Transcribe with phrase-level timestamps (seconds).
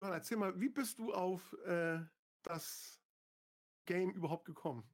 [0.00, 2.00] Erzähl mal, wie bist du auf äh,
[2.42, 3.00] das
[3.84, 4.88] Game überhaupt gekommen?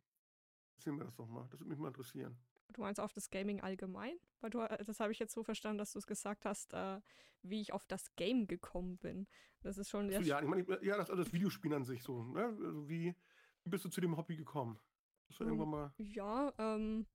[0.77, 2.39] Erzähl mir das doch mal, das würde mich mal interessieren.
[2.73, 4.17] Du meinst auf das Gaming allgemein?
[4.41, 7.01] Weil du, äh, das habe ich jetzt so verstanden, dass du es gesagt hast, äh,
[7.43, 9.27] wie ich auf das Game gekommen bin.
[9.61, 10.11] Das ist schon.
[10.11, 12.25] So, ja, ich meine, ja, das, also das Videospiel an sich so.
[12.25, 12.45] Ne?
[12.45, 13.15] Also wie,
[13.63, 14.79] wie bist du zu dem Hobby gekommen?
[15.29, 15.95] Das war irgendwann mal.
[15.99, 17.07] Ja, ähm,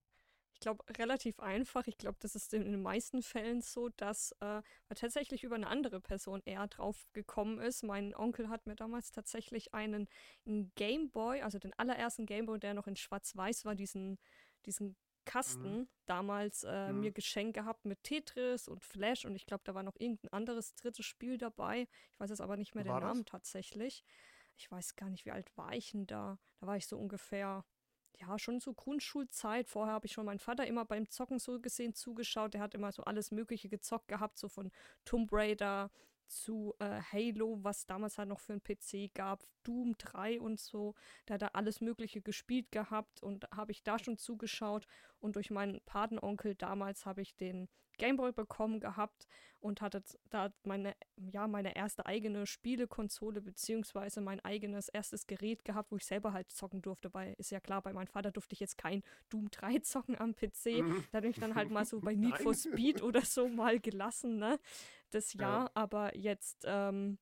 [0.54, 1.88] ich glaube, relativ einfach.
[1.88, 4.62] Ich glaube, das ist in den meisten Fällen so, dass äh,
[4.94, 7.84] tatsächlich über eine andere Person eher drauf gekommen ist.
[7.84, 10.08] Mein Onkel hat mir damals tatsächlich einen,
[10.46, 14.18] einen Gameboy, also den allerersten Gameboy, der noch in Schwarz-Weiß war, diesen,
[14.66, 14.96] diesen
[15.30, 15.88] Kasten mhm.
[16.08, 17.02] damals äh, mhm.
[17.02, 20.74] mir geschenkt gehabt mit Tetris und Flash und ich glaube, da war noch irgendein anderes
[20.74, 21.88] drittes Spiel dabei.
[22.12, 24.04] Ich weiß jetzt aber nicht mehr war den Namen tatsächlich.
[24.58, 26.40] Ich weiß gar nicht, wie alt war ich denn da?
[26.60, 27.64] Da war ich so ungefähr,
[28.20, 29.70] ja, schon so Grundschulzeit.
[29.70, 32.54] Vorher habe ich schon meinen Vater immer beim Zocken so gesehen zugeschaut.
[32.54, 34.72] Der hat immer so alles Mögliche gezockt gehabt, so von
[35.06, 35.90] Tomb Raider
[36.30, 40.96] zu äh, Halo, was damals halt noch für einen PC gab, Doom 3 und so.
[41.26, 44.88] Da hat er alles Mögliche gespielt gehabt und habe ich da schon zugeschaut.
[45.20, 47.68] Und durch meinen Patenonkel damals habe ich den
[48.00, 49.28] Gameboy bekommen gehabt
[49.60, 55.92] und hatte da meine, ja, meine erste eigene Spielekonsole beziehungsweise mein eigenes erstes Gerät gehabt,
[55.92, 58.62] wo ich selber halt zocken durfte, weil ist ja klar, bei meinem Vater durfte ich
[58.62, 60.84] jetzt kein Doom 3 zocken am PC.
[61.12, 64.38] Da bin ich dann halt mal so bei Need for Speed oder so mal gelassen,
[64.38, 64.60] ne?
[65.10, 65.72] Das Jahr, ja.
[65.74, 67.18] aber jetzt ähm,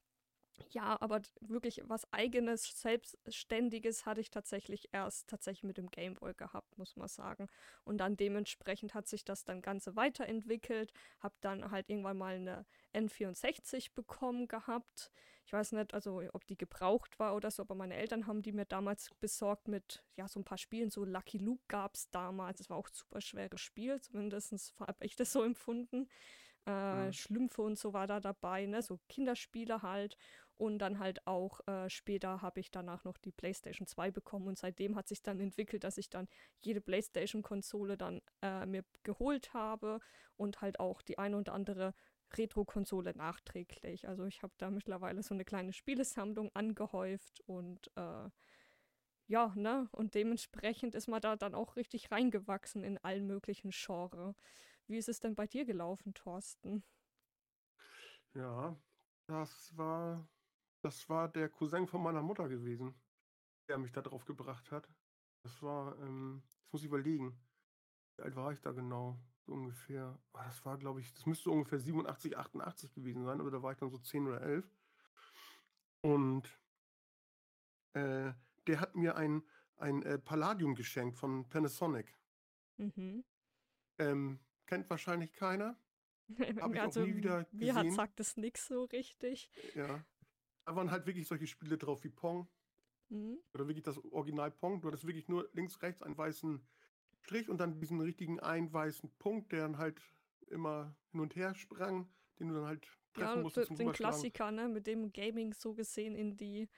[0.70, 6.78] ja, aber wirklich was eigenes, selbstständiges hatte ich tatsächlich erst tatsächlich mit dem Gameboy gehabt,
[6.78, 7.48] muss man sagen.
[7.84, 10.92] Und dann dementsprechend hat sich das dann Ganze weiterentwickelt.
[11.20, 15.12] Hab dann halt irgendwann mal eine N64 bekommen gehabt.
[15.46, 18.52] Ich weiß nicht, also ob die gebraucht war oder so, aber meine Eltern haben die
[18.52, 20.90] mir damals besorgt mit, ja, so ein paar Spielen.
[20.90, 22.58] So Lucky Luke gab es damals.
[22.58, 26.10] Das war auch ein super schweres Spiel, zumindest habe ich das so empfunden.
[26.68, 27.14] Äh, mhm.
[27.14, 28.82] Schlümpfe und so war da dabei, ne?
[28.82, 30.18] So Kinderspiele halt.
[30.58, 34.58] Und dann halt auch äh, später habe ich danach noch die PlayStation 2 bekommen und
[34.58, 36.28] seitdem hat sich dann entwickelt, dass ich dann
[36.62, 40.00] jede PlayStation-Konsole dann äh, mir geholt habe
[40.36, 41.94] und halt auch die eine oder andere
[42.36, 44.08] Retro-Konsole nachträglich.
[44.08, 48.30] Also ich habe da mittlerweile so eine kleine Spielesammlung angehäuft und äh,
[49.28, 49.90] ja, ne?
[49.92, 54.36] Und dementsprechend ist man da dann auch richtig reingewachsen in allen möglichen Genres.
[54.88, 56.84] Wie ist es denn bei dir gelaufen, Thorsten?
[58.34, 58.76] Ja,
[59.28, 60.28] das war
[60.82, 62.96] das war der Cousin von meiner Mutter gewesen,
[63.68, 64.90] der mich da drauf gebracht hat.
[65.44, 67.40] Das war, ähm, das muss ich überlegen.
[68.16, 69.20] Wie alt war ich da genau?
[69.46, 70.18] So ungefähr.
[70.34, 73.72] Oh, das war, glaube ich, das müsste ungefähr 87, 88 gewesen sein, oder da war
[73.72, 74.72] ich dann so 10 oder 11.
[76.02, 76.60] Und
[77.94, 78.34] äh,
[78.68, 79.44] der hat mir ein,
[79.78, 82.16] ein äh, Palladium geschenkt von Panasonic.
[82.78, 83.24] Mhm.
[84.00, 85.76] Ähm, kennt wahrscheinlich keiner.
[86.62, 87.60] Habe ich also, auch nie wieder gesehen.
[87.60, 89.50] Mir hat sagt es nix so richtig.
[89.74, 90.04] Ja.
[90.66, 92.48] Da waren halt wirklich solche Spiele drauf wie Pong.
[93.10, 93.40] Mhm.
[93.54, 94.82] Oder wirklich das Original Pong.
[94.82, 96.62] Du hattest wirklich nur links, rechts einen weißen
[97.22, 100.02] Strich und dann diesen richtigen einen weißen Punkt, der dann halt
[100.50, 103.80] immer hin und her sprang, den du dann halt treffen ja, musstest.
[103.80, 106.70] Den Klassiker, ne, mit dem Gaming so gesehen in die,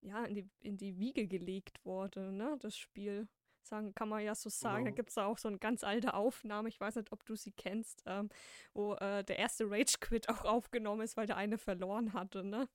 [0.00, 3.28] ja, in die, in die Wiege gelegt wurde, ne, das Spiel
[3.66, 4.84] sagen, kann man ja so sagen.
[4.84, 4.90] Genau.
[4.90, 7.52] Da gibt es auch so eine ganz alte Aufnahme, ich weiß nicht, ob du sie
[7.52, 8.28] kennst, ähm,
[8.72, 12.68] wo äh, der erste Rage Quit auch aufgenommen ist, weil der eine verloren hatte, ne?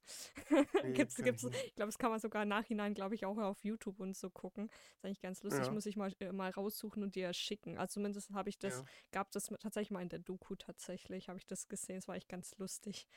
[0.83, 3.37] Nee, gibt's, gibt's, ich, ich glaube, das kann man sogar im Nachhinein, glaube ich, auch
[3.37, 4.67] auf YouTube und so gucken.
[4.67, 5.71] Das ist eigentlich ganz lustig, ja.
[5.71, 7.77] muss ich mal, äh, mal raussuchen und dir schicken.
[7.77, 8.85] Also zumindest habe ich das, ja.
[9.11, 12.29] gab das tatsächlich mal in der Doku tatsächlich, habe ich das gesehen, das war echt
[12.29, 13.07] ganz lustig.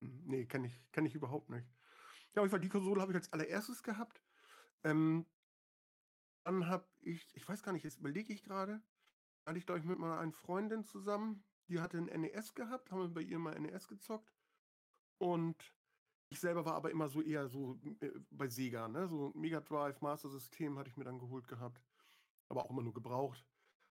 [0.00, 1.66] Hm, nee, kann ich, kann ich überhaupt nicht.
[2.34, 4.22] Ja, auf die Konsole habe ich als allererstes gehabt.
[4.84, 5.26] Ähm,
[6.44, 8.82] dann habe ich ich weiß gar nicht, jetzt überlege ich gerade,
[9.46, 13.00] hatte ich, glaube ich, mit meiner einen Freundin zusammen, die hatte ein NES gehabt, haben
[13.00, 14.32] wir bei ihr mal NES gezockt.
[15.18, 15.74] Und
[16.30, 19.06] ich selber war aber immer so eher so äh, bei Sega, ne?
[19.06, 21.82] So Mega Drive, Master System hatte ich mir dann geholt gehabt.
[22.48, 23.46] Aber auch immer nur gebraucht.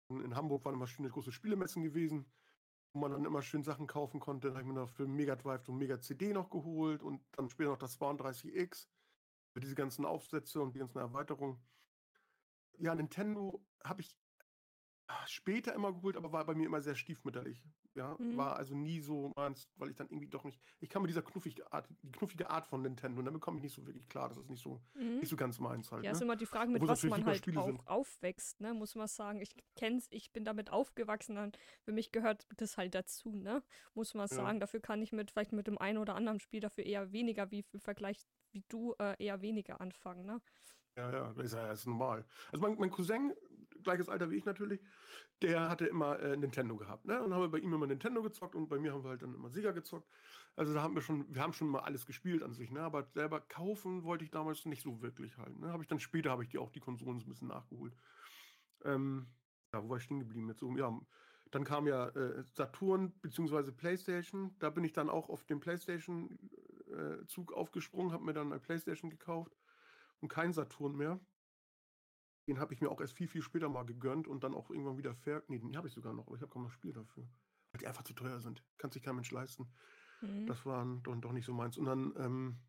[0.09, 2.25] In Hamburg waren immer schöne große Spielemessen gewesen,
[2.93, 4.47] wo man dann immer schön Sachen kaufen konnte.
[4.47, 7.49] Dann habe ich mir noch für Mega Drive so Mega CD noch geholt und dann
[7.49, 8.87] später noch das 32X.
[9.53, 11.57] Für diese ganzen Aufsätze und die ganzen Erweiterungen
[12.79, 14.17] ja, Nintendo habe ich
[15.07, 17.63] ah, später immer geholt, aber war bei mir immer sehr stiefmütterlich.
[17.95, 18.35] Ja, mhm.
[18.35, 20.59] war also nie so meins, weil ich dann irgendwie doch nicht.
[20.81, 23.63] Ich kann mit dieser knuffige Art, die knuffige Art von Nintendo, und damit komme ich
[23.63, 24.27] nicht so wirklich klar.
[24.27, 25.19] Das ist nicht so, mhm.
[25.19, 26.03] nicht so ganz meins halt.
[26.03, 26.15] Ja, ne?
[26.17, 27.87] ist immer die Frage, mit Obwohl was man halt auch sind.
[27.87, 28.73] aufwächst, ne?
[28.73, 29.39] Muss man sagen.
[29.39, 33.63] Ich kenn's, ich bin damit aufgewachsen, und für mich gehört das halt dazu, ne?
[33.93, 34.35] Muss man ja.
[34.35, 34.59] sagen.
[34.59, 37.65] Dafür kann ich mit vielleicht mit dem einen oder anderen Spiel dafür eher weniger wie
[37.71, 40.41] im Vergleich wie du äh, eher weniger anfangen, ne?
[40.97, 42.25] Ja, ja, das ist ja das ist normal.
[42.51, 43.33] Also mein, mein Cousin,
[43.83, 44.81] gleiches Alter wie ich natürlich,
[45.41, 47.05] der hatte immer äh, Nintendo gehabt.
[47.05, 47.21] Ne?
[47.21, 49.33] Und haben wir bei ihm immer Nintendo gezockt und bei mir haben wir halt dann
[49.35, 50.09] immer Sega gezockt.
[50.55, 52.79] Also da haben wir schon, wir haben schon mal alles gespielt an sich, ne?
[52.79, 55.57] Aber selber kaufen wollte ich damals nicht so wirklich halt.
[55.59, 55.67] Ne?
[55.73, 57.93] Habe ich dann später habe ich die auch die Konsolen so ein bisschen nachgeholt.
[58.85, 59.27] Ähm,
[59.73, 60.61] ja, wo war ich stehen geblieben jetzt?
[60.61, 60.97] Ja,
[61.51, 63.71] dann kam ja äh, Saturn bzw.
[63.73, 64.55] PlayStation.
[64.59, 69.09] Da bin ich dann auch auf den PlayStation-Zug äh, aufgesprungen, habe mir dann eine PlayStation
[69.09, 69.57] gekauft
[70.21, 71.19] und kein Saturn mehr.
[72.47, 74.97] Den habe ich mir auch erst viel, viel später mal gegönnt und dann auch irgendwann
[74.97, 75.43] wieder ver...
[75.47, 77.27] Nee, den habe ich sogar noch, aber ich habe kaum noch Spiel dafür.
[77.71, 78.63] Weil die einfach zu teuer sind.
[78.77, 79.73] Kann sich kein Mensch leisten.
[80.21, 80.45] Mhm.
[80.45, 81.77] Das war dann doch nicht so meins.
[81.77, 82.59] Und dann, ähm,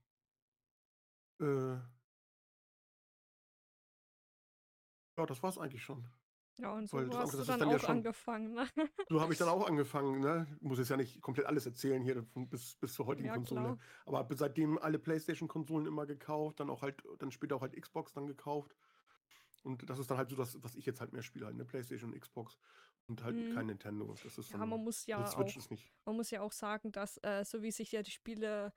[1.40, 1.76] äh,
[5.18, 6.08] ja, das war es eigentlich schon.
[6.58, 8.66] Ja, und so Weil hast du dann, dann, auch ja schon, angefangen, ne?
[9.10, 10.46] So habe ich dann auch angefangen, ne?
[10.56, 13.60] Ich muss jetzt ja nicht komplett alles erzählen hier bis, bis zur heutigen ja, Konsole.
[13.60, 13.78] Klar.
[14.06, 18.12] Aber habe seitdem alle Playstation-Konsolen immer gekauft, dann auch halt, dann später auch halt Xbox
[18.14, 18.74] dann gekauft.
[19.64, 21.64] Und das ist dann halt so das, was ich jetzt halt mehr spiele, halt, ne?
[21.64, 22.58] Playstation und Xbox
[23.08, 23.54] und halt mhm.
[23.54, 24.14] kein Nintendo.
[24.22, 25.38] Das ist ja, man muss ja auch,
[26.04, 28.72] man muss ja auch sagen, dass äh, so wie sich ja die Spiele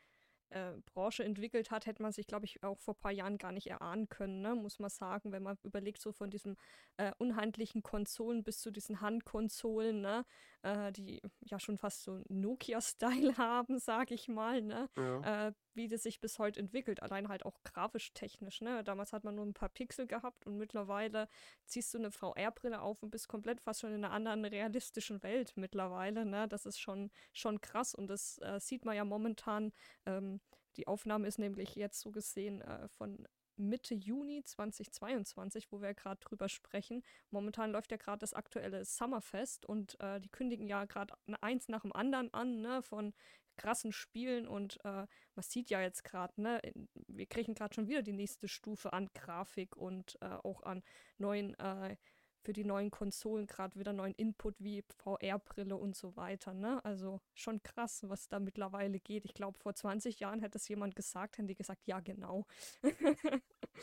[0.50, 3.52] äh, Branche entwickelt hat, hätte man sich, glaube ich, auch vor ein paar Jahren gar
[3.52, 4.56] nicht erahnen können, ne?
[4.56, 6.58] muss man sagen, wenn man überlegt, so von diesen
[6.98, 10.26] äh, unhandlichen Konsolen bis zu diesen Handkonsolen, ne?
[10.62, 14.90] Äh, die ja schon fast so Nokia-Style haben, sage ich mal, ne?
[14.98, 15.54] Ja.
[15.80, 18.60] Wie das sich bis heute entwickelt, allein halt auch grafisch technisch.
[18.60, 18.84] Ne?
[18.84, 21.30] Damals hat man nur ein paar Pixel gehabt und mittlerweile
[21.68, 25.54] ziehst du eine VR-Brille auf und bist komplett fast schon in einer anderen realistischen Welt
[25.56, 26.26] mittlerweile.
[26.26, 26.50] Ne?
[26.50, 29.72] Das ist schon, schon krass und das äh, sieht man ja momentan.
[30.06, 30.42] Ähm,
[30.76, 33.26] die Aufnahme ist nämlich jetzt so gesehen äh, von
[33.56, 37.04] Mitte Juni 2022, wo wir gerade drüber sprechen.
[37.30, 41.84] Momentan läuft ja gerade das aktuelle Summerfest und äh, die kündigen ja gerade eins nach
[41.84, 43.14] dem anderen an, ne, von
[43.60, 46.62] krassen Spielen und äh, man sieht ja jetzt gerade, ne,
[47.08, 50.82] wir kriegen gerade schon wieder die nächste Stufe an Grafik und äh, auch an
[51.18, 51.98] neuen äh,
[52.42, 56.54] für die neuen Konsolen gerade wieder neuen Input wie VR-Brille und so weiter.
[56.54, 56.84] Ne?
[56.86, 59.26] Also schon krass, was da mittlerweile geht.
[59.26, 62.46] Ich glaube, vor 20 Jahren hätte es jemand gesagt, hätten die gesagt, ja, genau.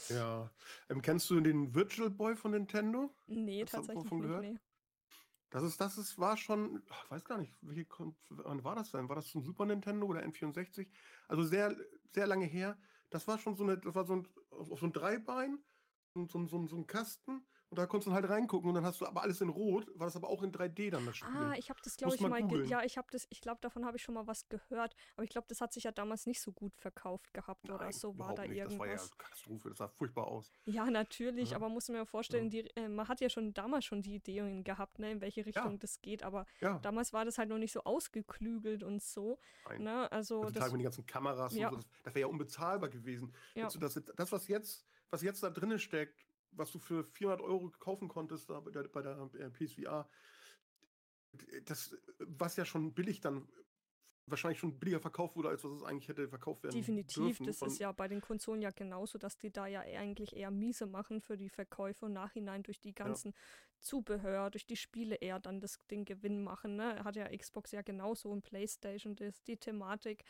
[0.08, 0.50] ja.
[0.88, 3.14] Ähm, kennst du den Virtual Boy von Nintendo?
[3.26, 4.40] Nee, Hast tatsächlich nicht.
[4.40, 4.56] Nee.
[5.50, 7.87] Das ist, das ist, war schon, ich weiß gar nicht, wie,
[8.31, 9.08] wann war das denn?
[9.08, 10.88] War das zum Super Nintendo oder N64?
[11.28, 11.76] Also sehr,
[12.12, 12.78] sehr lange her.
[13.10, 15.64] Das war schon so eine, das war so ein, auf so ein Dreibein,
[16.14, 17.46] so, so, so, so ein Kasten
[17.76, 20.06] und da konntest du halt reingucken und dann hast du aber alles in Rot, war
[20.06, 21.37] das aber auch in 3D dann das Spiel.
[21.37, 23.99] Ah, ich habe das glaube ich mal, ja, ich habe das ich glaube davon habe
[23.99, 26.52] ich schon mal was gehört, aber ich glaube, das hat sich ja damals nicht so
[26.52, 28.56] gut verkauft gehabt Nein, oder so war da nicht.
[28.56, 28.73] irgendwas.
[28.73, 30.50] Das war ja eine Katastrophe, das sah furchtbar aus.
[30.64, 31.56] Ja, natürlich, ja.
[31.56, 32.62] aber muss mir vorstellen, ja.
[32.62, 35.73] die, äh, man hat ja schon damals schon die Ideen gehabt, ne, in welche Richtung
[35.73, 35.78] ja.
[35.78, 36.46] das geht, aber
[36.81, 39.38] damals war das halt noch nicht so ausgeklügelt und so,
[39.69, 39.82] Nein.
[39.82, 40.11] ne?
[40.11, 43.34] Also das, das mit den ganzen Kameras so, das, das wäre ja unbezahlbar gewesen.
[43.55, 43.69] Ja.
[43.69, 48.08] Das, das was jetzt was jetzt da drinnen steckt, was du für 400 Euro kaufen
[48.08, 50.08] konntest bei der, bei der äh, PSVR,
[51.64, 53.48] das, was ja schon billig dann
[54.26, 57.46] wahrscheinlich schon billiger verkauft wurde, als was es eigentlich hätte verkauft werden Definitiv, dürfen.
[57.46, 60.86] das ist ja bei den Konsolen ja genauso, dass die da ja eigentlich eher miese
[60.86, 63.38] machen für die Verkäufe und nachhinein durch die ganzen ja.
[63.78, 66.76] Zubehör, durch die Spiele eher dann das Ding Gewinn machen.
[66.76, 67.04] Ne?
[67.04, 70.24] Hat ja Xbox ja genauso und Playstation das, die Thematik.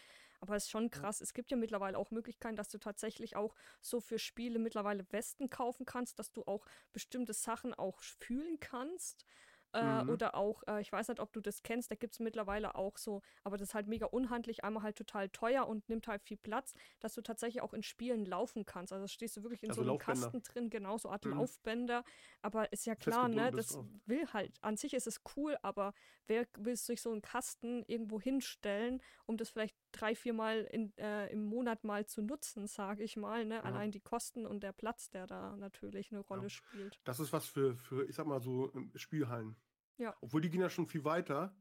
[0.47, 1.21] Aber es ist schon krass.
[1.21, 5.51] Es gibt ja mittlerweile auch Möglichkeiten, dass du tatsächlich auch so für Spiele mittlerweile Westen
[5.51, 9.27] kaufen kannst, dass du auch bestimmte Sachen auch fühlen kannst.
[9.73, 10.11] Äh, mhm.
[10.11, 12.97] Oder auch, äh, ich weiß nicht, ob du das kennst, da gibt es mittlerweile auch
[12.97, 16.39] so, aber das ist halt mega unhandlich, einmal halt total teuer und nimmt halt viel
[16.39, 18.93] Platz, dass du tatsächlich auch in Spielen laufen kannst.
[18.93, 19.99] Also stehst du wirklich in also so einem.
[19.99, 21.33] Kasten drin, genau, so Art mhm.
[21.33, 22.05] Laufbänder.
[22.41, 25.93] Aber ist ja klar, ne, das will halt, an sich ist es cool, aber
[26.27, 31.45] wer will sich so einen Kasten irgendwo hinstellen, um das vielleicht drei, viermal äh, im
[31.45, 33.45] Monat mal zu nutzen, sage ich mal.
[33.45, 33.57] Ne?
[33.57, 33.63] Ja.
[33.63, 36.49] Allein die Kosten und der Platz, der da natürlich eine Rolle ja.
[36.51, 37.01] spielt.
[37.05, 39.57] Das ist was für, für, ich sag mal so, ähm, Spielhallen.
[39.99, 40.15] Ja.
[40.21, 41.57] Obwohl die gehen ja schon viel weiter.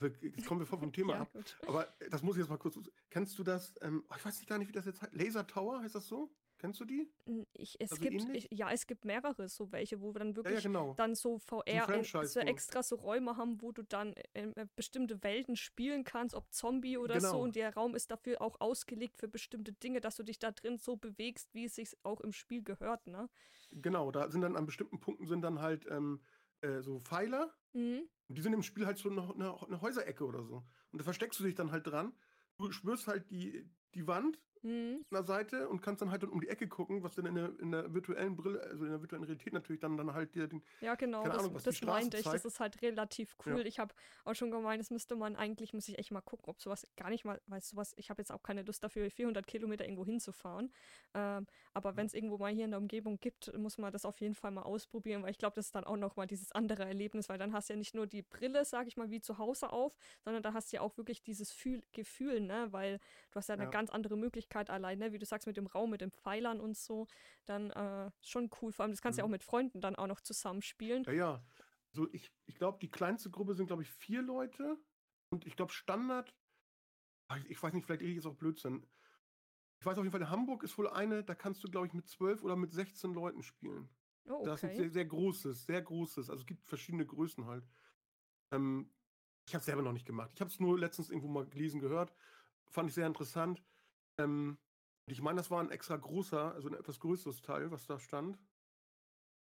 [0.00, 1.32] Jetzt kommen wir voll vom Thema ja, ab.
[1.32, 1.56] Gut.
[1.66, 2.78] Aber das muss ich jetzt mal kurz.
[3.10, 3.74] Kennst du das?
[3.80, 5.14] Ähm, oh, ich weiß nicht gar nicht, wie das jetzt heißt.
[5.14, 6.34] Laser Tower heißt das so?
[6.64, 7.06] Kennst du die?
[7.52, 10.54] Ich, es also gibt, ich, ja, es gibt mehrere so welche, wo wir dann wirklich
[10.54, 10.94] ja, ja, genau.
[10.94, 15.22] dann so VR so, so extra so Räume haben, wo du dann äh, äh, bestimmte
[15.22, 17.32] Welten spielen kannst, ob Zombie oder genau.
[17.32, 17.40] so.
[17.40, 20.78] Und der Raum ist dafür auch ausgelegt für bestimmte Dinge, dass du dich da drin
[20.78, 23.28] so bewegst, wie es sich auch im Spiel gehört, ne?
[23.70, 26.22] Genau, da sind dann an bestimmten Punkten sind dann halt ähm,
[26.62, 27.52] äh, so Pfeiler.
[27.74, 28.08] Mhm.
[28.28, 30.64] Und die sind im Spiel halt so eine, eine, eine Häuserecke oder so.
[30.92, 32.14] Und da versteckst du dich dann halt dran.
[32.56, 35.04] Du spürst halt die, die Wand Mhm.
[35.12, 37.70] der Seite und kannst dann halt um die Ecke gucken, was dann in der, in
[37.70, 40.96] der virtuellen Brille, also in der virtuellen Realität natürlich dann, dann halt dir den, Ja,
[40.96, 42.28] genau, keine das, Ahnung, was die das Straße meinte ich.
[42.28, 42.44] Das zeigt.
[42.44, 43.60] ist halt relativ Ja.
[43.62, 43.66] cool.
[43.66, 43.94] Ich habe
[44.26, 47.08] auch schon gemeint, das müsste man eigentlich, muss ich echt mal gucken, ob sowas gar
[47.08, 50.04] nicht mal, weißt du was, ich habe jetzt auch keine Lust dafür, 400 Kilometer irgendwo
[50.04, 50.72] hinzufahren.
[51.14, 54.20] Ähm, aber wenn es irgendwo mal hier in der Umgebung gibt, muss man das auf
[54.20, 57.30] jeden Fall mal ausprobieren, weil ich glaube, das ist dann auch nochmal dieses andere Erlebnis,
[57.30, 59.72] weil dann hast du ja nicht nur die Brille, sag ich mal, wie zu Hause
[59.72, 62.98] auf, sondern da hast du ja auch wirklich dieses Fühl Gefühl, ne, weil
[63.30, 63.68] du hast ja eine Ja.
[63.68, 66.76] ganz andere Möglichkeit allein, ne, wie du sagst, mit dem Raum, mit den Pfeilern und
[66.76, 67.06] so,
[67.46, 68.72] dann äh, schon cool.
[68.72, 69.26] Vor allem, das kannst du ja Mhm.
[69.26, 71.06] auch mit Freunden dann auch noch zusammenspielen.
[71.06, 71.46] Ja, ja.
[71.92, 74.78] Also ich, ich glaube, die kleinste Gruppe sind, glaube ich, vier Leute.
[75.30, 76.34] Und ich glaube, Standard,
[77.28, 78.86] ah, ich, weiß nicht, vielleicht rede ich jetzt auch Blödsinn.
[79.80, 81.92] Ich weiß auf jeden Fall, in Hamburg ist wohl eine, da kannst du, glaube ich,
[81.92, 83.90] mit zwölf oder mit 16 Leuten spielen.
[84.28, 84.76] Oh, Das ist ein okay.
[84.76, 86.30] sehr, sehr großes, sehr großes.
[86.30, 87.66] Also es gibt verschiedene Größen halt.
[88.52, 88.94] Ähm,
[89.46, 90.30] ich habe es selber noch nicht gemacht.
[90.34, 92.14] Ich habe es nur letztens irgendwo mal gelesen, gehört.
[92.68, 93.62] Fand ich sehr interessant.
[94.18, 94.58] Ähm,
[95.06, 98.38] ich meine, das war ein extra großer, also ein etwas größeres Teil, was da stand.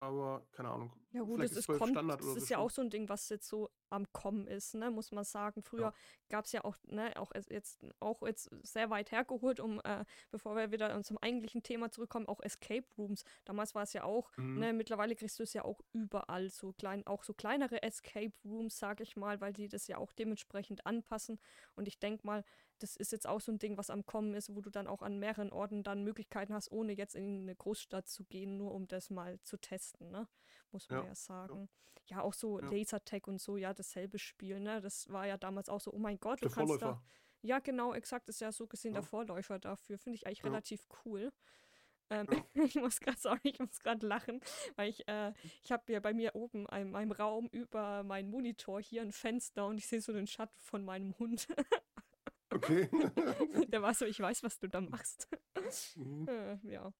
[0.00, 0.92] Aber keine Ahnung.
[1.18, 2.64] Ja gut, es ist, 12 kommt, Standard das oder so ist ja schon.
[2.66, 5.62] auch so ein Ding, was jetzt so am Kommen ist, ne, muss man sagen.
[5.62, 5.92] Früher
[6.28, 10.56] gab es ja auch, ne, auch jetzt, auch jetzt sehr weit hergeholt, um, äh, bevor
[10.56, 13.24] wir wieder zum eigentlichen Thema zurückkommen, auch Escape Rooms.
[13.44, 14.58] Damals war es ja auch, Mhm.
[14.60, 18.78] ne, mittlerweile kriegst du es ja auch überall, so klein, auch so kleinere Escape Rooms,
[18.78, 21.40] sag ich mal, weil die das ja auch dementsprechend anpassen.
[21.74, 22.44] Und ich denke mal,
[22.80, 25.02] das ist jetzt auch so ein Ding, was am Kommen ist, wo du dann auch
[25.02, 28.86] an mehreren Orten dann Möglichkeiten hast, ohne jetzt in eine Großstadt zu gehen, nur um
[28.86, 30.28] das mal zu testen, ne?
[30.72, 31.68] Muss man Ja, ja, sagen.
[32.06, 32.68] Ja, auch so Ja.
[32.70, 34.80] Lasertag und so, ja, dasselbe Spiel, ne?
[34.80, 36.78] Das war ja damals auch so, oh mein Gott, du Der kannst da.
[36.78, 37.02] Vorläufer.
[37.42, 39.08] Ja, genau, exakt, ist ja so gesehen der Ja.
[39.08, 39.98] Vorläufer dafür.
[39.98, 40.44] Finde ich eigentlich Ja.
[40.46, 41.32] relativ cool.
[42.10, 42.44] Ähm, Ja.
[42.64, 44.40] ich muss gerade, sorry, ich muss gerade lachen,
[44.76, 45.32] weil ich, äh,
[45.62, 49.66] ich habe ja bei mir oben in meinem Raum über meinen Monitor hier ein Fenster
[49.66, 51.46] und ich sehe so den Schatten von meinem Hund.
[52.50, 52.88] Okay.
[53.72, 55.28] Der war so, ich weiß, was du da machst.
[55.96, 56.26] Mhm.
[56.26, 56.92] Äh, ja.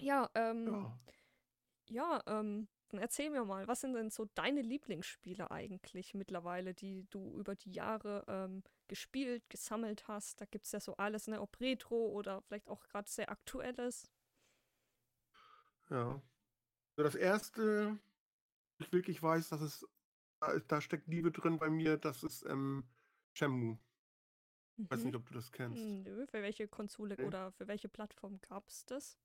[0.00, 0.98] Ja, ähm, ja.
[1.88, 7.06] ja, ähm, dann erzähl mir mal, was sind denn so deine Lieblingsspiele eigentlich mittlerweile, die
[7.10, 10.40] du über die Jahre ähm, gespielt, gesammelt hast?
[10.40, 11.40] Da gibt es ja so alles, ne?
[11.40, 14.10] Ob Retro oder vielleicht auch gerade sehr aktuelles.
[15.90, 16.22] Ja.
[16.96, 17.98] So das erste,
[18.78, 19.88] ich wirklich weiß, dass es,
[20.40, 22.84] da, da steckt Liebe drin bei mir, das ist ähm,
[23.34, 23.78] Shenmue.
[24.84, 25.06] Ich weiß Mhm.
[25.06, 25.90] nicht, ob du das kennst.
[26.04, 27.24] Nö, für welche Konsole Nee.
[27.26, 29.18] oder für welche Plattform gab es das?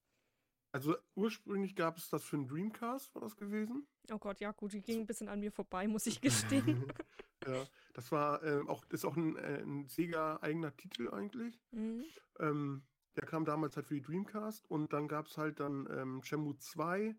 [0.75, 3.87] Also ursprünglich gab es das für einen Dreamcast, war das gewesen?
[4.11, 6.85] Oh Gott, ja gut, die ging ein bisschen an mir vorbei, muss ich gestehen.
[7.47, 11.61] ja, das war ähm, auch, ist auch ein, äh, ein Sega-eigener Titel eigentlich.
[11.71, 12.03] Mhm.
[12.41, 12.83] Ähm,
[13.15, 16.57] der kam damals halt für die Dreamcast und dann gab es halt dann ähm, Shenmue
[16.57, 17.15] 2,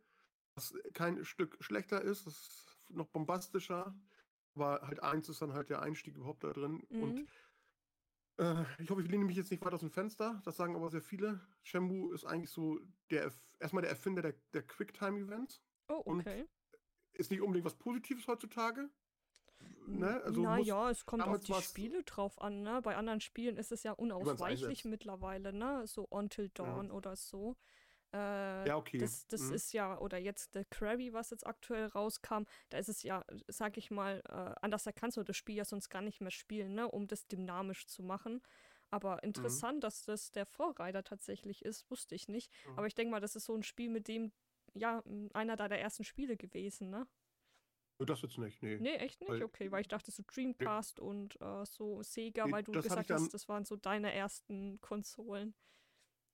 [0.55, 3.99] was kein Stück schlechter ist, das ist noch bombastischer,
[4.55, 7.27] aber halt eins ist dann halt der Einstieg überhaupt da drin und Mhm.
[8.39, 10.41] Äh, ich hoffe, ich lehne mich jetzt nicht weit aus dem Fenster.
[10.45, 11.41] Das sagen aber sehr viele.
[11.63, 12.79] Shenmue ist eigentlich so
[13.11, 15.63] der erstmal der Erfinder der, der Quicktime-Events.
[15.89, 16.47] Oh, Und okay.
[17.13, 18.91] Ist nicht unbedingt was Positives heutzutage.
[19.87, 20.21] Ne?
[20.23, 22.83] Also naja, es kommt auf die Spiele drauf an, ne?
[22.83, 25.87] Bei anderen Spielen ist es ja unausweichlich mittlerweile, ne?
[25.87, 27.57] So Until Dawn oder so.
[28.15, 28.99] Äh, ja, okay.
[28.99, 29.55] Das, das Mhm.
[29.55, 33.77] ist ja, oder jetzt der Krabby, was jetzt aktuell rauskam, da ist es ja, sag
[33.77, 36.89] ich mal, äh, anders, kannst du das Spiel ja sonst gar nicht mehr spielen, ne,
[36.91, 38.35] um das dynamisch zu machen.
[38.35, 38.41] Mhm.
[38.91, 42.53] Aber interessant, dass das der Vorreiter tatsächlich ist, wusste ich nicht.
[42.67, 42.79] Mhm.
[42.79, 44.33] Aber ich denke mal, das ist so ein Spiel, mit dem,
[44.75, 45.03] ja,
[45.35, 47.07] einer deiner ersten Spiele gewesen, ne?
[47.99, 48.77] Das jetzt nicht, nee.
[48.79, 49.31] Nee, echt nicht?
[49.31, 53.09] Weil- okay, weil ich dachte so Dreamcast und äh, so Sega, Nee, weil du gesagt
[53.11, 55.55] dann- hast, das waren so deine ersten Konsolen.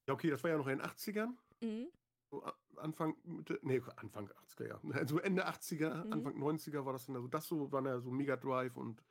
[0.08, 1.38] Ja, okay, das war ja noch in den 80ern.
[1.62, 1.88] Mhm.
[2.30, 2.42] So
[2.76, 4.80] Anfang, Mitte, nee, Anfang 80er, ja.
[4.98, 6.12] Also Ende 80er, Mhm.
[6.12, 7.16] Anfang 90er war das dann.
[7.16, 9.02] Also das so, waren ja so Mega Drive und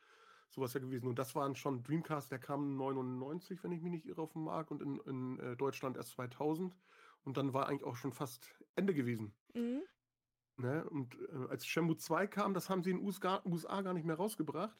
[0.49, 1.07] sowas ja gewesen.
[1.07, 4.43] Und das waren schon Dreamcast, der kam 99, wenn ich mich nicht irre, auf den
[4.43, 6.75] Markt und in, in äh, Deutschland erst 2000.
[7.23, 9.33] Und dann war eigentlich auch schon fast Ende gewesen.
[9.53, 9.83] Mhm.
[10.57, 10.87] Ne?
[10.89, 14.05] Und äh, als Shenmue 2 kam, das haben sie in den USA, USA gar nicht
[14.05, 14.77] mehr rausgebracht,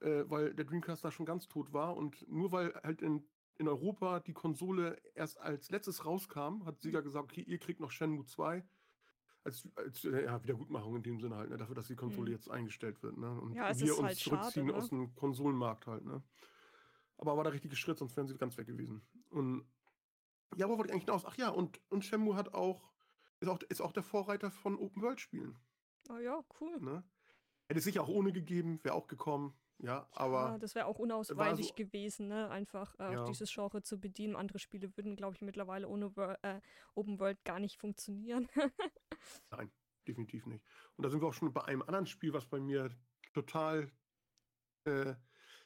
[0.00, 1.96] äh, weil der Dreamcast da schon ganz tot war.
[1.96, 3.24] Und nur weil halt in,
[3.58, 7.90] in Europa die Konsole erst als letztes rauskam, hat Sega gesagt, okay, ihr kriegt noch
[7.90, 8.64] Shenmue 2
[9.44, 11.56] als, als äh, ja, Wiedergutmachung in dem Sinne halt, ne?
[11.56, 12.36] dafür, dass die Konsole Mhm.
[12.36, 13.16] jetzt eingestellt wird.
[13.16, 13.30] Ne?
[13.40, 14.74] Und Ja, wir uns halt schade, zurückziehen ne?
[14.74, 16.04] aus dem Konsolenmarkt halt.
[16.04, 16.22] Ne?
[17.18, 19.02] Aber war der richtige Schritt, sonst wären sie ganz weg gewesen.
[19.30, 19.66] Und
[20.56, 21.24] ja, wo wollte ich eigentlich hinaus?
[21.24, 22.92] Ach ja, und, und Shenmue hat auch
[23.40, 25.56] ist, auch, ist auch der Vorreiter von Open-World-Spielen.
[26.08, 26.80] Ah ja, cool.
[26.80, 27.04] Ne?
[27.68, 29.54] Hätte es sicher auch ohne gegeben, wäre auch gekommen.
[29.82, 32.48] Ja, aber Ja, das wäre auch unausweichlich gewesen, ne?
[32.50, 33.24] Einfach äh, Ja.
[33.24, 34.36] dieses Genre zu bedienen.
[34.36, 36.60] Andere Spiele würden, glaube ich, mittlerweile ohne Wor äh,
[36.94, 38.48] Open World gar nicht funktionieren.
[39.50, 39.72] nein,
[40.06, 40.64] definitiv nicht.
[40.96, 42.90] Und da sind wir auch schon bei einem anderen Spiel, was bei mir
[43.32, 43.90] total
[44.84, 45.14] äh,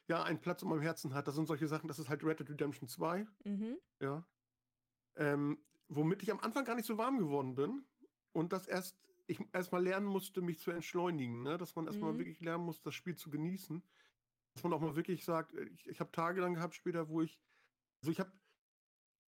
[0.08, 1.28] ja einen Platz in meinem Herzen hat.
[1.28, 3.26] Das sind solche Sachen, das ist halt Red Dead Redemption 2.
[3.44, 3.78] Mhm.
[4.00, 4.26] Ja.
[5.16, 5.58] Ähm,
[5.88, 7.87] womit ich am Anfang gar nicht so warm geworden bin.
[8.32, 11.42] Und das erst, ich erstmal lernen musste, mich zu entschleunigen.
[11.42, 11.58] Ne?
[11.58, 12.18] Dass man erstmal Mhm.
[12.18, 13.82] wirklich lernen muss, das Spiel zu genießen.
[14.56, 17.20] Dass man auch mal wirklich sagt, äh, ich, ich habe Tage lang gehabt später, wo
[17.20, 17.38] ich,
[18.00, 18.32] also ich habe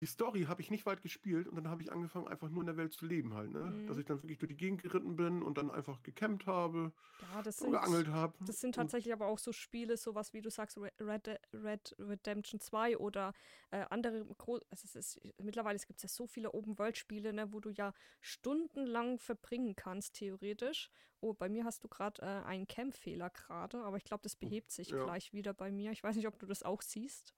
[0.02, 2.68] die Story habe ich nicht weit gespielt und dann habe ich angefangen, einfach nur in
[2.68, 3.82] der Welt zu leben halt, ne?
[3.86, 3.98] Dass Mhm.
[3.98, 7.60] ich dann wirklich durch die Gegend geritten bin und dann einfach gecampt habe Ja, das
[7.60, 8.38] und sind, geangelt habe.
[8.46, 12.60] das sind tatsächlich aber auch so Spiele, sowas wie du sagst, Re- Red, Red Redemption
[12.60, 13.34] 2 oder
[13.72, 14.26] äh, andere
[14.70, 19.18] also es ist mittlerweile gibt es ja so viele Open-World-Spiele, ne, wo du ja stundenlang
[19.20, 20.90] verbringen kannst, theoretisch.
[21.20, 24.72] Oh, bei mir hast du gerade äh, einen Camp-Fehler gerade, aber ich glaube, das behebt
[24.72, 24.98] sich ja.
[25.00, 25.92] gleich wieder bei mir.
[25.92, 27.34] Ich weiß nicht, ob du das auch siehst.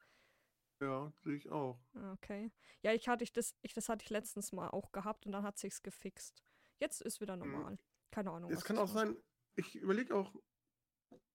[0.81, 1.79] Ja, sehe ich auch.
[1.95, 2.51] Ah, Okay.
[2.81, 5.43] Ja, ich hatte ich das, ich, das hatte ich letztens mal auch gehabt und dann
[5.43, 6.41] hat sich's gefixt.
[6.79, 7.51] Jetzt ist wieder Mhm.
[7.51, 7.77] normal.
[8.11, 8.51] Keine Ahnung.
[8.51, 9.17] Es kann das auch sein,
[9.55, 10.33] ich überlege auch,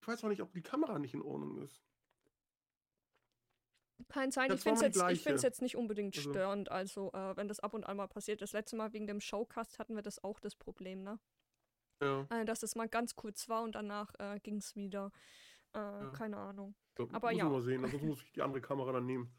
[0.01, 1.81] ich weiß auch nicht, ob die Kamera nicht in Ordnung ist.
[4.09, 4.49] Kann sein.
[4.49, 6.69] Ja, Ich finde es jetzt, ich find's jetzt nicht unbedingt Also- störend.
[6.69, 8.41] Also, äh, wenn das ab und an mal passiert.
[8.41, 11.19] Das letzte Mal wegen dem Showcast hatten wir das auch das Problem, ne?
[12.01, 15.11] Ja, Äh, dass es mal ganz kurz war und danach äh, ging es wieder.
[15.75, 16.73] Äh, Keine Ahnung.
[16.97, 17.49] so, Aber muss ja.
[17.49, 19.29] mal sehen, ansonsten muss ich die andere Kamera dann nehmen.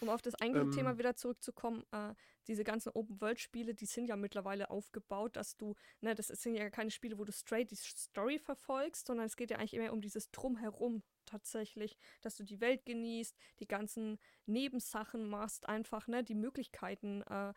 [0.00, 0.98] Um auf das eigentliche Thema Ähm.
[0.98, 2.14] wieder zurückzukommen, äh,
[2.48, 6.90] diese ganzen Open-World-Spiele, die sind ja mittlerweile aufgebaut, dass du, ne, das sind ja keine
[6.90, 10.30] Spiele, wo du straight die Story verfolgst, sondern es geht ja eigentlich immer um dieses
[10.30, 17.22] Drumherum tatsächlich, dass du die Welt genießt, die ganzen Nebensachen machst, einfach, ne, die Möglichkeiten
[17.22, 17.54] äh,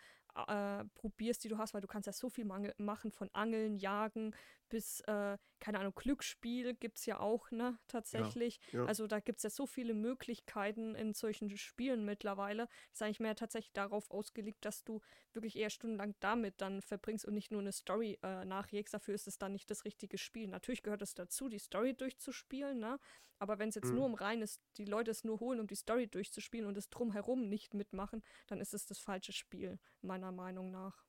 [0.48, 4.34] äh, probierst, die du hast, weil du kannst ja so viel machen, von Angeln, Jagen
[4.70, 8.60] bis, äh, keine Ahnung, Glücksspiel gibt es ja auch, ne, tatsächlich.
[8.72, 8.86] ja.
[8.86, 12.68] Also da gibt es ja so viele Möglichkeiten in solchen Spielen mittlerweile.
[12.68, 15.02] Das ist eigentlich mehr tatsächlich darauf ausgelegt, dass du
[15.34, 18.94] wirklich eher stundenlang damit dann verbringst und nicht nur eine Story äh, nachjägst.
[18.94, 20.48] Dafür ist es dann nicht das richtige Spiel.
[20.48, 23.00] Natürlich gehört es dazu, die Story durchzuspielen, ne?
[23.40, 23.94] Aber wenn es jetzt Mhm.
[23.94, 27.48] nur um reines, die Leute es nur holen, um die Story durchzuspielen und es drumherum
[27.50, 31.06] nicht mitmachen, dann ist es das falsche Spiel, meiner Meinung nach.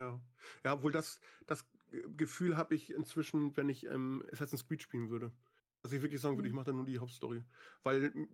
[0.00, 0.20] Ja,
[0.64, 5.32] ja obwohl das, das Gefühl habe ich inzwischen, wenn ich ähm, Assassin's Creed spielen würde.
[5.82, 6.54] Dass ich wirklich sagen würde, ich Mhm.
[6.54, 7.44] mache dann nur die Hauptstory.
[7.82, 8.28] Weil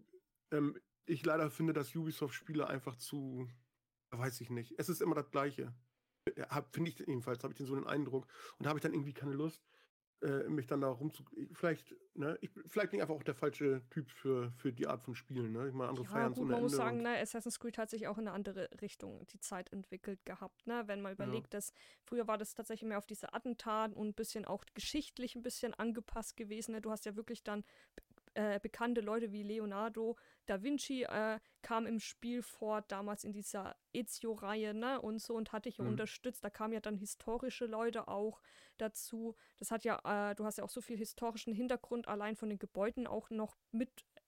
[0.52, 3.49] ähm, ich leider finde, dass Ubisoft-Spiele einfach zu,
[4.11, 5.75] weiß ich nicht, es ist immer das Gleiche.
[6.37, 8.26] Ja, Finde ich jedenfalls, habe ich den so den Eindruck.
[8.59, 9.70] Und da habe ich dann irgendwie keine Lust,
[10.23, 11.25] äh, mich dann da rumzu...
[11.53, 15.03] Vielleicht, ne, ich, vielleicht bin ich einfach auch der falsche Typ für, für die Art
[15.03, 15.69] von Spielen, ne?
[15.69, 17.91] Ich meine, andere Ja, feiern ohne man muss Ende sagen, und- ne, Assassin's Creed hat
[17.91, 20.83] sich auch in eine andere Richtung die Zeit entwickelt gehabt, ne?
[20.87, 21.15] Wenn man Ja.
[21.15, 21.73] überlegt, dass
[22.05, 25.75] früher war das tatsächlich mehr auf diese Attentaten und ein bisschen auch geschichtlich ein bisschen
[25.75, 26.73] angepasst gewesen.
[26.73, 26.81] Ne?
[26.81, 27.64] Du hast ja wirklich dann
[28.35, 30.16] äh, bekannte Leute wie Leonardo
[30.47, 35.53] da Vinci äh, kam im Spiel vor, damals in dieser Ezio-Reihe, ne, und so und
[35.53, 35.90] hat dich ja Mhm.
[35.90, 36.43] unterstützt.
[36.45, 38.40] Da kamen ja dann historische Leute auch
[38.79, 39.37] dazu.
[39.59, 42.59] Das hat ja, äh, du hast ja auch so viel historischen Hintergrund allein von den
[42.59, 43.57] Gebäuden auch noch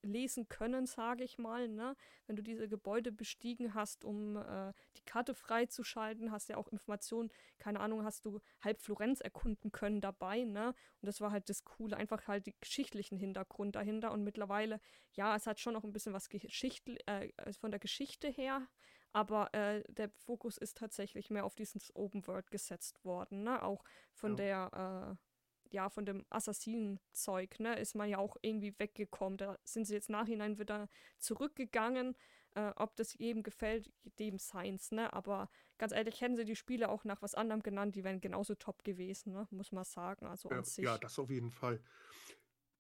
[0.03, 1.97] mitlesen können, sage ich mal, ne?
[2.27, 7.31] Wenn du diese Gebäude bestiegen hast, um äh, die Karte freizuschalten, hast ja auch Informationen,
[7.59, 10.69] keine Ahnung, hast du halb Florenz erkunden können dabei, ne?
[10.69, 14.13] Und das war halt das Coole, einfach halt die geschichtlichen Hintergrund dahinter.
[14.13, 14.81] Und mittlerweile,
[15.13, 18.67] ja, es hat schon noch ein bisschen was Geschichte, äh, von der Geschichte her,
[19.13, 23.63] aber äh, der Fokus ist tatsächlich mehr auf dieses Open World gesetzt worden, ne?
[23.63, 24.37] Auch von Ja.
[24.37, 25.32] der, äh,
[25.73, 29.39] ja, von dem Assassinen-Zeug, ne, ist man ja auch irgendwie weggekommen.
[29.39, 32.17] Da sind sie jetzt nachhinein wieder zurückgegangen.
[32.55, 35.11] Äh, ob das jedem gefällt, dem seins, ne?
[35.15, 38.55] Aber ganz ehrlich, hätten sie die Spiele auch nach was anderem genannt, die wären genauso
[38.55, 39.49] top gewesen, ne?
[39.51, 40.27] Muss man sagen.
[40.27, 40.85] Also Ja, an sich.
[40.85, 41.83] ja, das auf jeden Fall.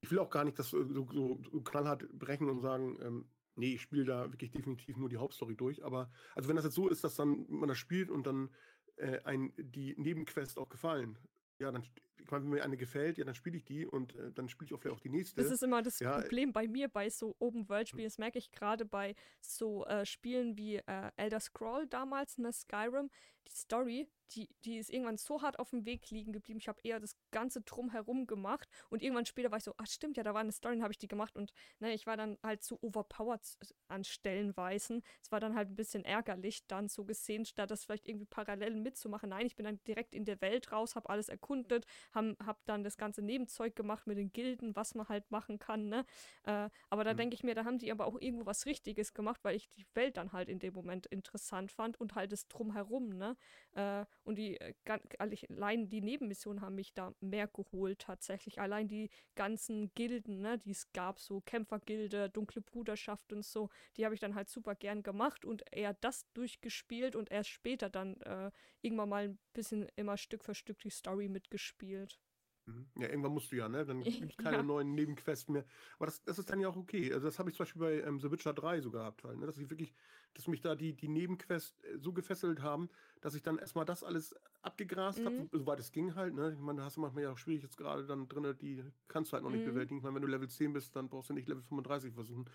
[0.02, 3.74] Ich will auch gar nicht das so, so, so knallhart brechen und sagen, ähm, nee,
[3.74, 5.82] ich spiele da wirklich definitiv nur die Hauptstory durch.
[5.82, 8.54] Aber also wenn das jetzt so ist, dass dann man das spielt und dann
[8.96, 11.18] äh, ein, die Nebenquest auch gefallen,
[11.58, 11.84] ja, dann,
[12.30, 14.74] meine, wenn mir eine gefällt, ja, dann spiele ich die und äh, dann spiele ich
[14.74, 15.42] auch vielleicht auch die nächste.
[15.42, 18.06] Das ist immer das Ja, Problem bei mir bei so Open-World-Spielen.
[18.06, 23.10] Das merke ich gerade bei so äh, Spielen wie äh, Elder Scroll damals, ne, Skyrim.
[23.48, 26.58] Die Story, die, die ist irgendwann so hart auf dem Weg liegen geblieben.
[26.58, 30.16] Ich habe eher das Ganze drumherum gemacht und irgendwann später war ich so, ach stimmt,
[30.16, 32.38] ja, da war eine Story, dann habe ich die gemacht und ne, ich war dann
[32.42, 33.42] halt zu overpowered
[33.88, 35.02] an Stellenweisen.
[35.22, 38.74] Es war dann halt ein bisschen ärgerlich, dann so gesehen, statt das vielleicht irgendwie parallel
[38.76, 39.28] mitzumachen.
[39.30, 42.84] Nein, ich bin dann direkt in der Welt raus, habe alles erkundet, habe hab dann
[42.84, 46.06] das ganze Nebenzeug gemacht mit den Gilden, was man halt machen kann, ne?
[46.44, 47.14] Äh, aber da Mhm.
[47.14, 49.86] denke ich mir, da haben die aber auch irgendwo was Richtiges gemacht, weil ich die
[49.94, 53.31] Welt dann halt in dem Moment interessant fand und halt das Drumherum, ne?
[53.72, 54.74] Äh, und die äh,
[55.18, 58.60] allein die Nebenmissionen haben mich da mehr geholt tatsächlich.
[58.60, 64.04] Allein die ganzen Gilden, ne, die es gab, so Kämpfergilde, Dunkle Bruderschaft und so, die
[64.04, 68.20] habe ich dann halt super gern gemacht und eher das durchgespielt und erst später dann
[68.22, 68.50] äh,
[68.82, 72.20] irgendwann mal ein bisschen immer Stück für Stück die Story mitgespielt.
[72.66, 72.86] Mhm.
[72.96, 73.84] Ja, irgendwann musst du ja, ne?
[73.84, 74.62] Dann gibt es keine Ja.
[74.62, 75.64] neuen Nebenquests mehr.
[75.96, 77.12] Aber das, das ist dann ja auch okay.
[77.12, 79.46] Also das habe ich zum Beispiel bei ähm, The Witcher 3 so gehabt halt, ne?
[79.46, 79.94] Dass ich wirklich,
[80.34, 82.88] dass mich da die, die Nebenquests äh, so gefesselt haben,
[83.20, 85.48] dass ich dann erstmal das alles abgegrast habe, Mhm.
[85.52, 86.52] so, soweit es ging halt, ne?
[86.52, 89.30] Ich meine, da hast du manchmal ja auch schwierig jetzt gerade dann drin, die kannst
[89.32, 89.70] du halt noch nicht Mhm.
[89.70, 89.98] bewältigen.
[89.98, 92.46] Ich meine, wenn du Level 10 bist, dann brauchst du nicht Level 35 versuchen.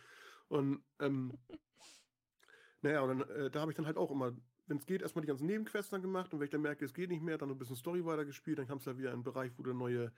[0.47, 1.33] Und ähm,
[2.81, 4.35] naja, und dann, äh, da habe ich dann halt auch immer,
[4.67, 6.93] wenn es geht, erstmal die ganzen Nebenquests dann gemacht und wenn ich dann merke, es
[6.93, 9.23] geht nicht mehr, dann ein bisschen Story weitergespielt, dann kam es ja wieder in einen
[9.23, 10.11] Bereich, wo du neue,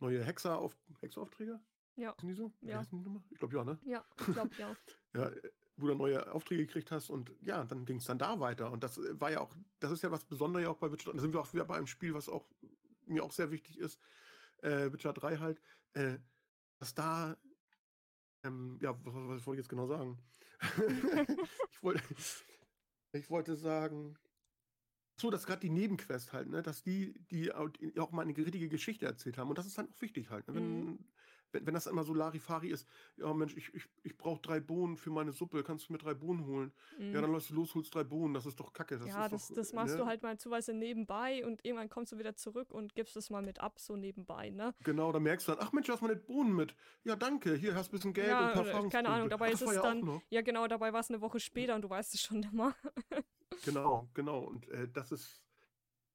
[0.00, 1.60] neue Hexer auf Hexeraufträge?
[1.96, 2.14] Ja.
[2.20, 2.52] Sind die so?
[2.60, 2.84] Ja.
[2.90, 3.20] die?
[3.30, 3.78] Ich glaube ja, ne?
[3.84, 4.76] Ja, ich glaube ja.
[5.14, 5.30] Ja,
[5.76, 8.70] wo du neue Aufträge gekriegt hast und ja, dann ging es dann da weiter.
[8.72, 11.12] Und das äh, war ja auch, das ist ja was Besonderes ja auch bei Witcher.
[11.12, 12.48] Da sind wir auch wieder bei einem Spiel, was auch
[13.06, 14.00] mir auch sehr wichtig ist,
[14.62, 15.60] äh, Witcher 3 halt,
[15.92, 16.18] äh,
[16.78, 17.36] dass da,
[18.42, 20.18] ähm, ja, was, was wollte ich jetzt genau sagen?
[21.70, 22.02] ich, wollte,
[23.12, 24.16] ich wollte sagen,
[25.20, 28.36] so, dass gerade die Nebenquest halt, ne, dass die, die au- die auch mal eine
[28.36, 29.48] richtige Geschichte erzählt haben.
[29.48, 30.46] Und das ist dann auch wichtig halt.
[30.48, 30.54] Ne?
[30.54, 30.98] Wenn, Mhm.
[31.56, 34.96] Wenn, wenn das immer so Larifari ist, ja Mensch, ich, ich, ich brauche drei Bohnen
[34.96, 36.72] für meine Suppe, kannst du mir drei Bohnen holen?
[37.12, 37.22] Ja, Mhm.
[37.22, 38.98] dann läufst du los, holst drei Bohnen, das ist doch kacke.
[38.98, 40.00] Das Ja, das, doch, das machst ne?
[40.02, 43.42] du halt mal zuweise nebenbei und irgendwann kommst du wieder zurück und gibst es mal
[43.42, 44.74] mit ab, so nebenbei, ne?
[44.84, 46.74] Genau, da merkst du dann, ach Mensch, du hast meine Bohnen mit.
[47.04, 48.96] Ja, danke, hier hast du ein bisschen Geld Ja, und ein paar Erfahrungspunkte.
[48.96, 50.22] keine Ahnung, dabei Ach, ist es ja dann-.
[50.30, 52.74] Ja, genau, dabei war es eine Woche später und du weißt es schon immer.
[53.62, 54.40] Genau, genau.
[54.44, 55.44] Und äh, das ist,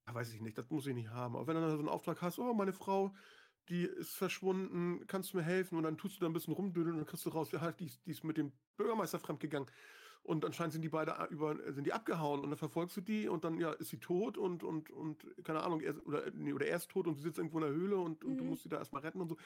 [0.07, 1.35] ja, weiß ich nicht, das muss ich nicht haben.
[1.35, 3.15] Aber wenn du dann so einen Auftrag hast, oh, meine Frau,
[3.69, 5.77] die ist verschwunden, kannst du mir helfen?
[5.77, 7.79] Und dann tust du da ein bisschen rumdödeln und dann kriegst du raus, ja, halt,
[7.79, 9.69] die, ist- die ist mit dem Bürgermeister fremdgegangen.
[10.23, 13.43] Und anscheinend sind die beide über, sind die abgehauen und dann verfolgst du die und
[13.43, 16.77] dann, ja, ist sie tot und, und, und, keine Ahnung, er, oder, nee, oder er
[16.77, 18.49] ist tot und sie sitzt irgendwo in der Höhle und, und du Mhm.
[18.51, 19.37] musst sie da erstmal retten und so.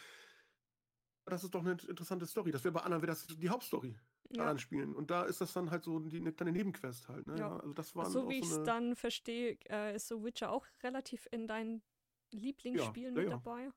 [1.26, 2.52] Das ist doch eine interessante Story.
[2.52, 3.96] Das wäre bei anderen, wäre das die Hauptstory
[4.32, 4.42] Ja.
[4.42, 4.94] anderen Spielen.
[4.96, 7.26] Und da ist das dann halt so die, eine kleine Nebenquest halt.
[7.28, 7.34] Ne?
[7.38, 7.48] Ja.
[7.48, 7.58] Ja.
[7.60, 11.28] Also das war so wie ich es dann verstehe, äh, ist so Witcher auch relativ
[11.32, 11.84] in deinen
[12.32, 13.38] Lieblingsspielen ja, mit ja.
[13.38, 13.72] dabei.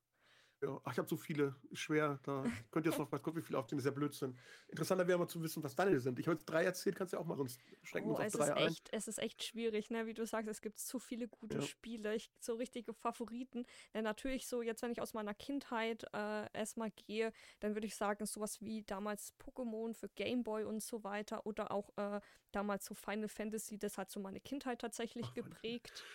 [0.61, 1.57] Ja, ach, ich habe so viele.
[1.71, 2.19] Ist Schwer.
[2.25, 3.79] Da könnt ihr jetzt noch weiß Gott, wie viele aufzählen.
[3.79, 4.39] Das ist ja Blödsinn.
[4.67, 6.19] Interessanter wäre mal zu wissen, was deine sind.
[6.19, 8.21] Ich habe jetzt drei erzählt, kannst du ja auch mal, sonst schränken wir Oh, uns
[8.21, 8.77] es auf ist, drei ein.
[8.77, 10.07] echt, es ist echt schwierig, ne?
[10.07, 11.63] Wie du sagst, es gibt so viele gute Ja.
[11.63, 13.65] Spiele, ich, so richtige Favoriten.
[13.93, 17.97] Denn natürlich so, jetzt wenn ich aus meiner Kindheit äh, erstmal gehe, dann würde ich
[17.97, 22.21] sagen, sowas wie damals Pokémon für Game Boy und so weiter oder auch äh,
[22.53, 26.07] damals so Final Fantasy, das hat so meine Kindheit tatsächlich Ach, geprägt,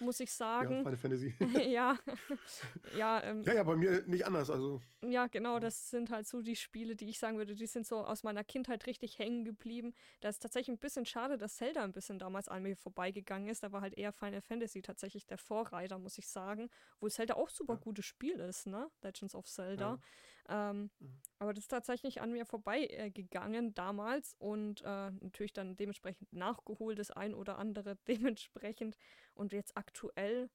[0.00, 0.76] muss ich Ja, sagen.
[0.76, 1.34] Final Fantasy.
[1.70, 1.98] Ja,
[2.90, 4.50] ja, ähm, ja, ja, bei mir nicht anders.
[4.50, 7.86] Also, ja, genau, das sind halt so die Spiele, die ich sagen würde, die sind
[7.86, 9.94] so aus meiner Kindheit richtig hängen geblieben.
[10.20, 13.62] Da ist tatsächlich ein bisschen schade, dass Zelda ein bisschen damals an mir vorbeigegangen ist.
[13.62, 16.68] Da war halt eher Final Fantasy tatsächlich der Vorreiter, muss ich sagen.
[16.98, 17.80] Wo Zelda auch super Ja.
[17.80, 18.90] gutes Spiel ist, ne?
[19.02, 20.00] Legends of Zelda.
[20.48, 21.22] Ähm, Mhm.
[21.38, 26.98] aber das ist tatsächlich an mir vorbeigegangen äh, damals und äh, natürlich dann dementsprechend nachgeholt,
[26.98, 28.96] das ein oder andere dementsprechend.
[29.34, 30.50] Und jetzt aktuell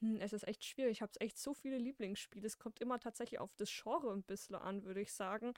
[0.00, 0.92] hm, es ist echt schwierig.
[0.92, 2.46] Ich habe echt so viele Lieblingsspiele.
[2.46, 5.52] Es kommt immer tatsächlich auf das Genre ein bisschen an, würde ich sagen.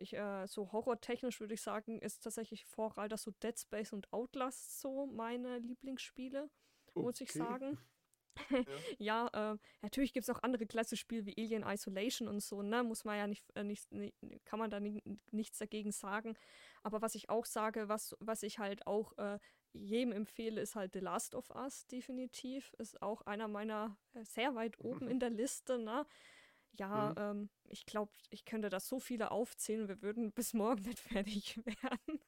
[0.00, 4.80] Ich, äh, so horrortechnisch würde ich sagen, ist tatsächlich Vorreiter so Dead Space und Outlast
[4.80, 6.50] so meine Lieblingsspiele,
[6.94, 7.38] muss ich okay.
[7.38, 7.78] sagen.
[8.66, 8.84] Ja.
[8.98, 12.82] Ja, äh, natürlich gibt es auch andere klasse Spiele wie Alien Isolation und so, ne?
[12.82, 14.12] Muss man ja nicht, äh, nicht, ni-
[14.44, 16.34] kann man da ni nichts dagegen sagen.
[16.82, 19.38] Aber was ich auch sage, was, was ich halt auch äh,
[19.84, 22.74] jedem empfehle, ist halt The Last of Us, definitiv.
[22.78, 26.06] Ist auch einer meiner äh, sehr weit oben in der Liste, ne?
[26.78, 27.16] Ja, Mhm.
[27.16, 31.58] ähm, ich glaube, ich könnte da so viele aufzählen, wir würden bis morgen nicht fertig
[31.66, 32.20] werden.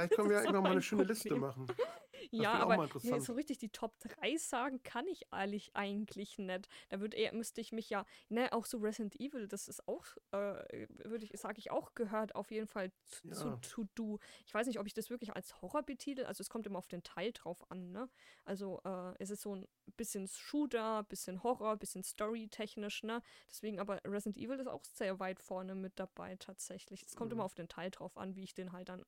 [0.00, 1.66] Vielleicht können wir ja irgendwann mal eine schöne Liste machen.
[2.32, 6.68] Ja, aber nee, so richtig die Top 3 sagen kann ich ehrlich eigentlich nicht.
[6.90, 10.04] Da würde eher, müsste ich mich ja, ne, auch so Resident Evil, das ist auch,
[10.32, 13.34] äh, würde ich, sage ich auch, gehört auf jeden Fall zu, Ja.
[13.34, 14.18] zu To Do.
[14.46, 16.88] Ich weiß nicht, ob ich das wirklich als Horror betitel, also es kommt immer auf
[16.88, 18.08] den Teil drauf an, ne?
[18.44, 23.22] Also äh, es ist so ein bisschen Shooter, bisschen Horror, bisschen Story-technisch, ne?
[23.48, 27.02] Deswegen aber Resident Evil ist auch sehr weit vorne mit dabei tatsächlich.
[27.02, 27.38] Es kommt Mhm.
[27.38, 29.04] immer auf den Teil drauf an, wie ich den halt dann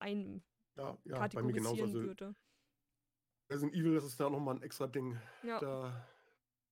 [0.00, 0.42] ein
[0.76, 1.76] Ja, ja bei mir genauso.
[1.76, 2.34] kategorisieren Also, würde.
[3.50, 5.18] Resident Evil, das ist ja nochmal ein extra Ding.
[5.42, 5.58] Ja.
[5.60, 6.06] Da,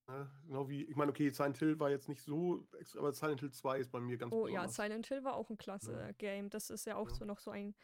[0.08, 3.40] ne, genau wie, ich meine, okay, Silent Hill war jetzt nicht so extra, aber Silent
[3.40, 4.76] Hill 2 ist bei mir ganz Oh ja, besonders.
[4.76, 6.12] Silent Hill war auch ein klasse Ja.
[6.12, 6.50] Game.
[6.50, 7.14] Das ist ja auch Ja.
[7.14, 7.74] so noch so ein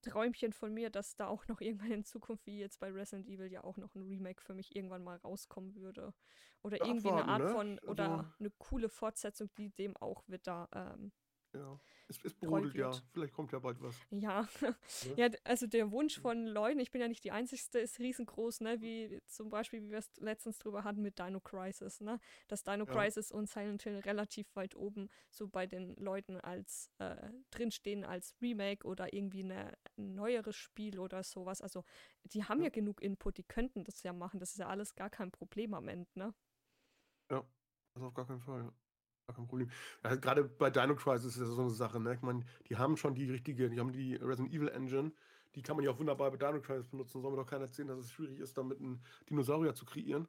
[0.00, 3.50] Träumchen von mir, dass da auch noch irgendwann in Zukunft, wie jetzt bei Resident Evil,
[3.52, 6.14] ja auch noch ein Remake für mich irgendwann mal rauskommen würde.
[6.62, 7.48] Oder Ja, irgendwie eine Art ne?
[7.50, 11.12] von, oder Also- eine coole Fortsetzung, die dem auch wieder ähm,
[11.52, 11.78] Ja.
[12.08, 12.90] Es, es brodelt ja.
[13.12, 13.94] Vielleicht kommt ja bald was.
[14.10, 14.48] Ja,
[15.16, 18.80] ja, also der Wunsch von Leuten, ich bin ja nicht die Einzige, ist riesengroß, ne?
[18.80, 22.18] Wie zum Beispiel, wie wir es letztens drüber hatten mit Dino Crisis, ne?
[22.46, 22.92] Dass Dino Ja.
[22.92, 28.34] Crisis und Silent Hill relativ weit oben so bei den Leuten als äh, drinstehen als
[28.40, 31.60] Remake oder irgendwie eine, ein neueres Spiel oder sowas.
[31.60, 31.84] Also
[32.24, 32.66] die haben ja.
[32.66, 32.70] Ja.
[32.70, 34.40] genug Input, die könnten das ja machen.
[34.40, 36.34] Das ist ja alles gar kein Problem am Ende, ne?
[37.30, 37.44] Ja.
[37.94, 38.62] Das auf gar keinen Fall.
[38.62, 38.87] Gar
[39.34, 39.70] kein Problem.
[40.04, 42.14] Ja, gerade bei Dino Crisis ist das so eine Sache, ne?
[42.14, 45.12] Ich meine, die haben schon die richtige, die haben die Resident Evil Engine,
[45.54, 47.20] die kann man ja auch wunderbar bei Dino Crisis benutzen.
[47.20, 50.28] Soll mir doch keiner erzählen, dass es schwierig ist, damit einen Dinosaurier zu kreieren.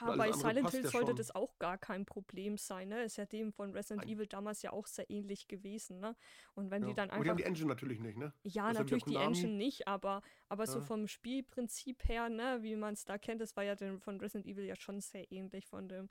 [0.00, 3.04] Ja, bei Silent Hill sollte das auch gar kein Problem sein, ne?
[3.04, 4.16] Ist ja dem von Resident Nein.
[4.16, 6.16] Evil damals ja auch sehr ähnlich gewesen, ne?
[6.54, 6.88] Und wenn ja.
[6.88, 7.18] die dann einfach.
[7.18, 8.32] Und die haben die Engine natürlich nicht, ne?
[8.42, 10.70] Ja, das natürlich die Engine nicht, aber, aber ja.
[10.70, 14.20] so vom Spielprinzip her, ne, wie man es da kennt, das war ja den, von
[14.20, 16.08] Resident Evil ja schon sehr ähnlich von dem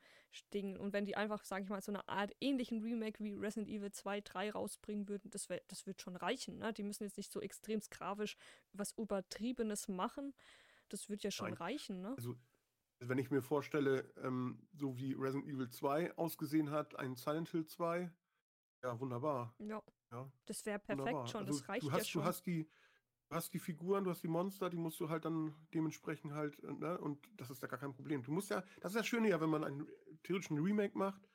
[0.53, 0.77] Ding.
[0.77, 3.91] Und wenn die einfach, sag ich mal, so eine Art ähnlichen Remake wie Resident Evil
[3.91, 6.73] 2, 3 rausbringen würden, das, wär, das wird schon reichen, ne?
[6.73, 8.37] Die müssen jetzt nicht so extrem grafisch
[8.73, 10.33] was Übertriebenes machen.
[10.89, 11.57] Das wird ja schon Nein.
[11.57, 12.13] reichen, ne?
[12.15, 12.35] Also
[12.99, 17.65] wenn ich mir vorstelle, ähm, so wie Resident Evil 2 ausgesehen hat, ein Silent Hill
[17.65, 18.12] 2,
[18.83, 19.55] ja, wunderbar.
[19.60, 19.81] Ja.
[20.12, 20.31] ja.
[20.45, 21.27] Das wäre perfekt wunderbar.
[21.27, 22.21] schon, also das reicht du hast, ja schon.
[22.21, 22.69] Du hast, die,
[23.29, 26.62] du hast die Figuren, du hast die Monster, die musst du halt dann dementsprechend halt,
[26.63, 28.23] äh, ne, und das ist ja gar kein Problem.
[28.23, 29.88] Du musst ja, das ist ja schön ja, wenn man einen
[30.23, 31.27] theoretischen Remake macht,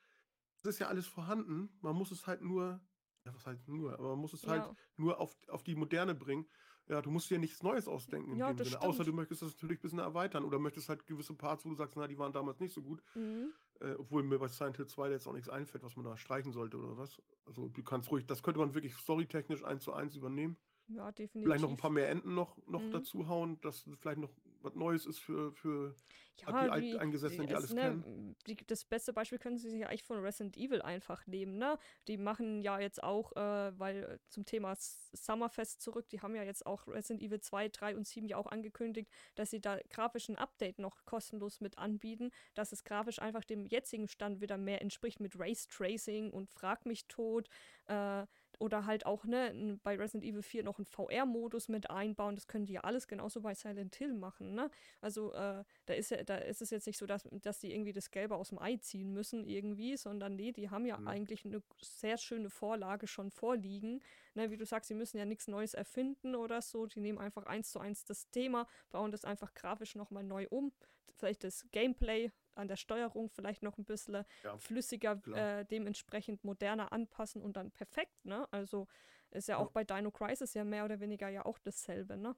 [0.63, 2.81] das ist ja alles vorhanden, man muss es halt nur,
[3.25, 6.47] ja, was heißt nur, aber man muss es halt nur auf, auf die Moderne bringen.
[6.89, 8.69] Ja, du musst dir nichts Neues ausdenken in ja, dem Sinne.
[8.69, 8.83] Stimmt.
[8.83, 11.75] Außer du möchtest das natürlich ein bisschen erweitern oder möchtest halt gewisse Parts, wo du
[11.75, 13.01] sagst, na, die waren damals nicht so gut.
[13.15, 13.53] Mhm.
[13.79, 16.51] Äh, obwohl mir bei Silent Hill 2 jetzt auch nichts einfällt, was man da streichen
[16.51, 17.21] sollte oder was.
[17.45, 20.57] Also du kannst ruhig, das könnte man wirklich storytechnisch eins zu eins übernehmen.
[20.87, 21.43] Ja, definitiv.
[21.43, 22.91] Vielleicht noch ein paar mehr Enden noch, noch mhm.
[22.91, 24.31] dazu hauen, dass vielleicht noch
[24.63, 25.95] was Neues ist für, für
[26.41, 28.35] ja, die, die Alteingesessenen, die alles ne, kennen.
[28.47, 31.57] Die, das beste Beispiel können sie sich eigentlich von Resident Evil einfach nehmen.
[31.57, 31.77] Ne?
[32.07, 36.43] Die machen ja jetzt auch, äh, weil äh, zum Thema Summerfest zurück, die haben ja
[36.43, 40.35] jetzt auch Resident Evil 2, 3 und 7 ja auch angekündigt, dass sie da grafischen
[40.35, 45.19] Update noch kostenlos mit anbieten, dass es grafisch einfach dem jetzigen Stand wieder mehr entspricht
[45.19, 47.47] mit Race Tracing und Frag mich tot.
[47.85, 48.25] Äh,
[48.63, 52.35] oder halt auch ne, bei Resident Evil 4 noch einen VR-Modus mit einbauen.
[52.35, 54.55] Das können die ja alles genauso bei Silent Hill machen.
[54.55, 54.71] Ne?
[55.01, 57.91] Also äh, da, ist ja, da ist es jetzt nicht so, dass, dass die irgendwie
[57.91, 61.09] das Gelbe aus dem Ei ziehen müssen irgendwie, sondern nee, die haben ja mhm.
[61.09, 64.01] eigentlich eine sehr schöne Vorlage schon vorliegen.
[64.33, 64.49] Ne?
[64.49, 66.85] Wie du sagst, sie müssen ja nichts Neues erfinden oder so.
[66.85, 70.71] Die nehmen einfach eins zu eins das Thema, bauen das einfach grafisch nochmal neu um.
[71.17, 76.91] Vielleicht das Gameplay an der Steuerung vielleicht noch ein bisschen ja, flüssiger, äh, dementsprechend moderner
[76.91, 78.47] anpassen und dann perfekt, ne?
[78.51, 78.87] Also
[79.31, 82.35] ist ja, ja, auch bei Dino Crisis ja mehr oder weniger ja auch dasselbe, ne?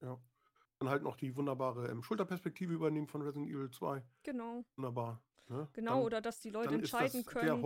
[0.00, 0.18] Ja.
[0.78, 4.02] Dann halt noch die wunderbare ähm, Schulterperspektive übernehmen von Resident Evil 2.
[4.22, 4.64] Genau.
[4.76, 5.22] Wunderbar.
[5.48, 5.68] Ne?
[5.72, 7.62] Genau, dann, oder dass die Leute entscheiden können,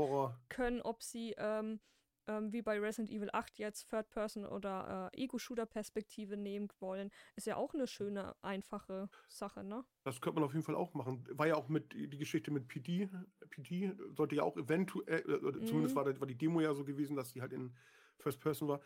[0.49, 1.81] können, ob sie ähm,
[2.27, 7.57] ähm, wie bei Resident Evil 8 jetzt Third-Person- oder äh, Ego-Shooter-Perspektive nehmen wollen, ist ja
[7.57, 9.85] auch eine schöne, einfache Sache, ne?
[10.05, 11.27] Das könnte man auf jeden Fall auch machen.
[11.31, 13.09] War ja auch mit die Geschichte mit PD.
[13.51, 15.67] PD sollte ja auch eventuell, äh, mhm.
[15.67, 17.75] zumindest war, war die Demo ja so gewesen, dass die halt in
[18.19, 18.81] First-Person war,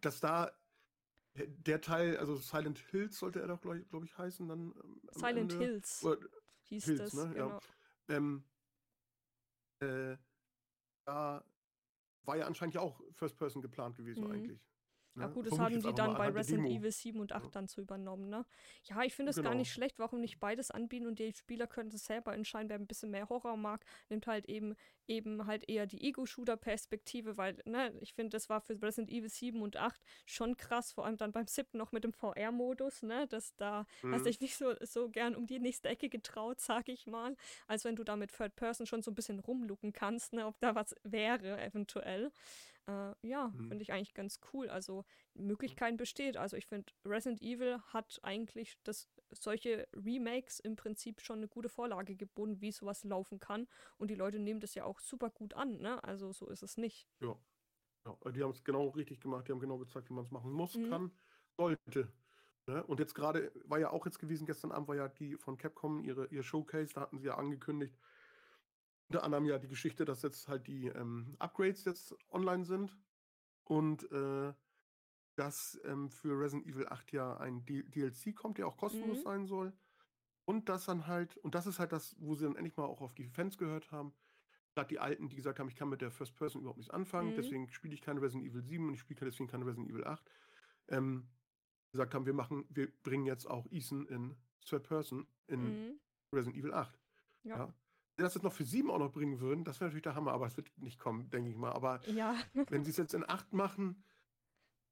[0.00, 0.50] dass da
[1.34, 4.74] der Teil, also Silent Hills sollte er doch, glaube glaub ich, heißen dann.
[4.82, 5.64] Ähm, Silent Ende.
[5.64, 6.18] Hills Oder,
[6.62, 7.32] hieß Hills, das, ne?
[7.32, 7.48] genau.
[7.48, 7.60] Ja.
[8.16, 8.44] Ähm,
[9.80, 10.16] äh,
[11.04, 11.44] da
[12.28, 14.30] war ja anscheinend ja auch First Person geplant gewesen mhm.
[14.32, 14.60] eigentlich.
[15.20, 17.50] Ja, gut, das haben die dann bei Resident Evil 7 und 8 ja.
[17.50, 18.44] dann zu übernommen, ne?
[18.84, 19.50] Ja, ich finde es genau.
[19.50, 22.76] gar nicht schlecht, warum nicht beides anbieten und die Spieler können es selber entscheiden, wer
[22.76, 24.74] ein bisschen mehr Horror mag, nimmt halt eben
[25.08, 29.60] eben halt eher die Ego-Shooter-Perspektive, weil, ne, ich finde, das war für Resident Evil 7
[29.62, 33.56] und 8 schon krass, vor allem dann beim 7 noch mit dem VR-Modus, ne, dass
[33.56, 34.14] da mhm.
[34.14, 37.84] hast dich nicht so, so gern um die nächste Ecke getraut, sag ich mal, als
[37.84, 40.74] wenn du da mit Third Person schon so ein bisschen rumlucken kannst, ne, ob da
[40.74, 42.30] was wäre, eventuell.
[42.88, 43.68] Äh, ja, mhm.
[43.68, 44.70] finde ich eigentlich ganz cool.
[44.70, 46.36] Also Möglichkeiten besteht.
[46.36, 51.68] Also ich finde, Resident Evil hat eigentlich das, solche Remakes im Prinzip schon eine gute
[51.68, 53.68] Vorlage geboten, wie sowas laufen kann.
[53.98, 56.02] Und die Leute nehmen das ja auch super gut an, ne?
[56.02, 57.06] Also so ist es nicht.
[57.20, 57.36] Ja.
[58.06, 60.50] ja die haben es genau richtig gemacht, die haben genau gezeigt, wie man es machen
[60.50, 60.88] muss, mhm.
[60.88, 61.12] kann,
[61.58, 62.10] sollte.
[62.66, 62.82] Ne?
[62.84, 66.00] Und jetzt gerade war ja auch jetzt gewesen, gestern Abend war ja die von Capcom
[66.00, 67.98] ihre, ihr Showcase, da hatten sie ja angekündigt,
[69.08, 72.96] unter anderem ja die Geschichte, dass jetzt halt die ähm, Upgrades jetzt online sind
[73.64, 74.52] und äh,
[75.34, 79.22] dass ähm, für Resident Evil 8 ja ein D DLC kommt, der auch kostenlos mhm.
[79.22, 79.72] sein soll.
[80.44, 83.00] Und das dann halt, und das ist halt das, wo sie dann endlich mal auch
[83.00, 84.14] auf die Fans gehört haben.
[84.72, 87.32] Statt die Alten, die gesagt haben, ich kann mit der First Person überhaupt nichts anfangen,
[87.32, 87.36] mhm.
[87.36, 90.30] deswegen spiele ich keine Resident Evil 7 und ich spiele deswegen keine Resident Evil 8.
[90.88, 91.28] Ähm,
[91.92, 96.00] gesagt haben, wir machen, wir bringen jetzt auch Ethan in Third Person in mhm.
[96.32, 96.98] Resident Evil 8.
[97.44, 97.56] Ja.
[97.56, 97.74] ja
[98.24, 100.46] das jetzt noch für sieben auch noch bringen würden, das wäre natürlich der Hammer, aber
[100.46, 101.72] es wird nicht kommen, denke ich mal.
[101.72, 102.34] Aber ja.
[102.70, 104.02] wenn sie es jetzt in acht machen,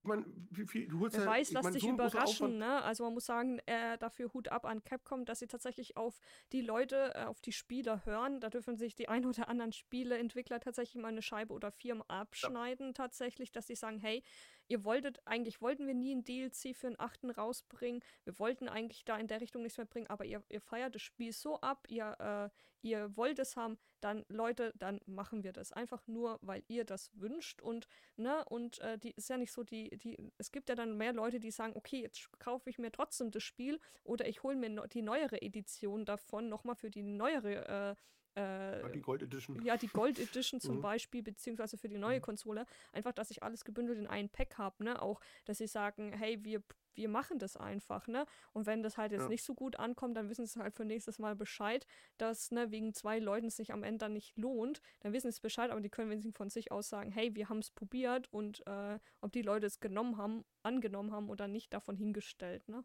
[0.06, 2.80] ich meine, wie viel, du holst Wer ja, weiß, lass dich so überraschen, ne?
[2.82, 6.20] Also man muss sagen, äh, dafür Hut ab an Capcom, dass sie tatsächlich auf
[6.52, 8.38] die Leute, äh, auf die Spieler hören.
[8.40, 12.88] Da dürfen sich die ein oder anderen Spieleentwickler tatsächlich mal eine Scheibe oder Firmen abschneiden,
[12.88, 12.92] ja.
[12.92, 14.22] tatsächlich, dass sie sagen, hey,
[14.68, 18.02] ihr wolltet, eigentlich wollten wir nie ein DLC für einen achten rausbringen.
[18.24, 21.02] Wir wollten eigentlich da in der Richtung nichts mehr bringen, aber ihr, ihr feiert das
[21.02, 22.16] Spiel so ab, ihr,
[22.52, 25.72] äh, ihr wollt es haben, dann, Leute, dann machen wir das.
[25.72, 29.64] Einfach nur, weil ihr das wünscht und, ne, und äh, die ist ja nicht so,
[29.64, 32.92] die, die, es gibt ja dann mehr Leute, die sagen, okay, jetzt kaufe ich mir
[32.92, 37.02] trotzdem das Spiel oder ich hole mir no die neuere Edition davon nochmal für die
[37.02, 37.96] neuere äh,
[38.36, 39.62] äh, die Gold Edition.
[39.62, 40.82] Ja, die Gold Edition zum mhm.
[40.82, 42.22] Beispiel, beziehungsweise für die neue mhm.
[42.22, 42.66] Konsole.
[42.92, 45.00] Einfach, dass ich alles gebündelt in einen Pack habe, ne?
[45.00, 46.62] Auch, dass sie sagen, hey, wir,
[46.94, 48.26] wir machen das einfach, ne?
[48.52, 49.28] Und wenn das halt jetzt ja.
[49.28, 51.86] nicht so gut ankommt, dann wissen sie halt für nächstes Mal Bescheid,
[52.18, 54.82] dass, ne, wegen zwei Leuten sich am Ende dann nicht lohnt.
[55.00, 57.48] Dann wissen sie es Bescheid, aber die können wenigstens von sich aus sagen, hey, wir
[57.48, 61.72] haben es probiert und äh, ob die Leute es genommen haben, angenommen haben oder nicht,
[61.72, 62.84] davon hingestellt, ne?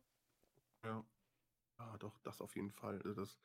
[0.86, 1.06] Ja.
[1.80, 3.02] Ja, doch, das auf jeden Fall.
[3.04, 3.40] Also das,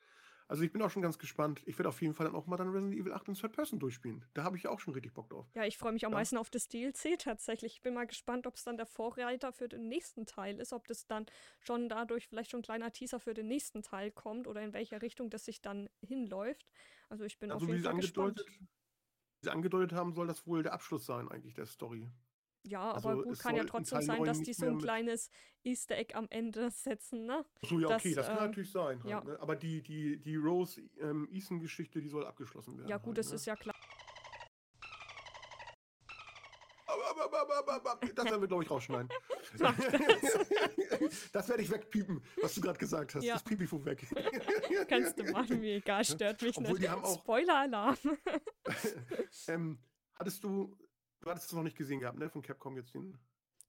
[0.47, 1.61] also ich bin auch schon ganz gespannt.
[1.65, 3.79] Ich werde auf jeden Fall dann auch mal dann Resident Evil 8 in Third Person
[3.79, 4.23] durchspielen.
[4.33, 5.45] Da habe ich auch schon richtig Bock drauf.
[5.55, 6.17] Ja, ich freue mich am ja.
[6.17, 7.75] meisten auf das DLC tatsächlich.
[7.75, 10.87] Ich bin mal gespannt, ob es dann der Vorreiter für den nächsten Teil ist, ob
[10.87, 11.25] das dann
[11.59, 15.01] schon dadurch vielleicht schon ein kleiner Teaser für den nächsten Teil kommt oder in welcher
[15.01, 16.71] Richtung das sich dann hinläuft.
[17.09, 18.45] Also ich bin also auf jeden Fall gespannt.
[18.47, 22.09] Wie sie angedeutet haben, soll das wohl der Abschluss sein eigentlich der Story.
[22.67, 25.29] Ja, also aber gut, kann ja trotzdem sein, dass die so ein kleines
[25.63, 27.45] Easter Egg am Ende setzen, ne?
[27.61, 28.99] So, ja, okay, das, das kann äh, natürlich sein.
[29.03, 29.23] Halt, ja.
[29.23, 29.39] ne?
[29.39, 32.89] Aber die, die, die Rose-Eason-Geschichte, ähm, die soll abgeschlossen werden.
[32.89, 33.35] Ja, gut, halt, das ne?
[33.35, 33.75] ist ja klar.
[38.15, 39.09] Das werden wir, glaube ich, rausschneiden.
[41.31, 43.23] das werde ich wegpiepen, was du gerade gesagt hast.
[43.23, 43.35] Ja.
[43.35, 44.05] Das Pipifu weg.
[44.87, 46.91] Kannst du machen, mir egal, stört mich Obwohl, nicht.
[47.19, 47.97] Spoiler-Alarm.
[49.47, 49.79] ähm,
[50.15, 50.75] hattest du
[51.21, 52.29] Du hattest es noch nicht gesehen gehabt, ne?
[52.29, 53.17] Von Capcom jetzt den.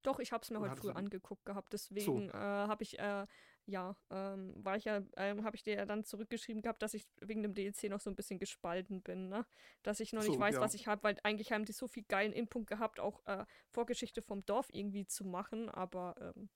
[0.02, 1.72] Doch, ich habe es mir heute früh angeguckt gehabt.
[1.72, 2.34] Deswegen so.
[2.34, 3.26] äh, habe ich, äh,
[3.66, 7.06] ja, ähm, war ich ja, äh, habe ich dir ja dann zurückgeschrieben gehabt, dass ich
[7.20, 9.44] wegen dem DLC noch so ein bisschen gespalten bin, ne?
[9.82, 10.60] Dass ich noch so, nicht weiß, ja.
[10.60, 14.22] was ich habe, weil eigentlich haben die so viel geilen Input gehabt, auch äh, Vorgeschichte
[14.22, 16.48] vom Dorf irgendwie zu machen, aber ähm,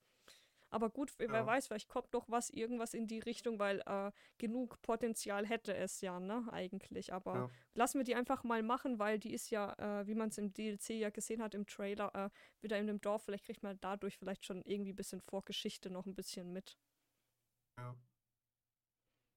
[0.72, 1.46] aber gut, wer ja.
[1.46, 6.00] weiß, vielleicht kommt noch was, irgendwas in die Richtung, weil äh, genug Potenzial hätte es
[6.00, 7.12] ja, ne, eigentlich.
[7.12, 7.50] Aber ja.
[7.74, 10.52] lassen wir die einfach mal machen, weil die ist ja, äh, wie man es im
[10.52, 12.30] DLC ja gesehen hat, im Trailer, äh,
[12.62, 13.24] wieder in dem Dorf.
[13.24, 16.78] Vielleicht kriegt man dadurch vielleicht schon irgendwie ein bisschen Vorgeschichte noch ein bisschen mit.
[17.78, 17.94] Ja.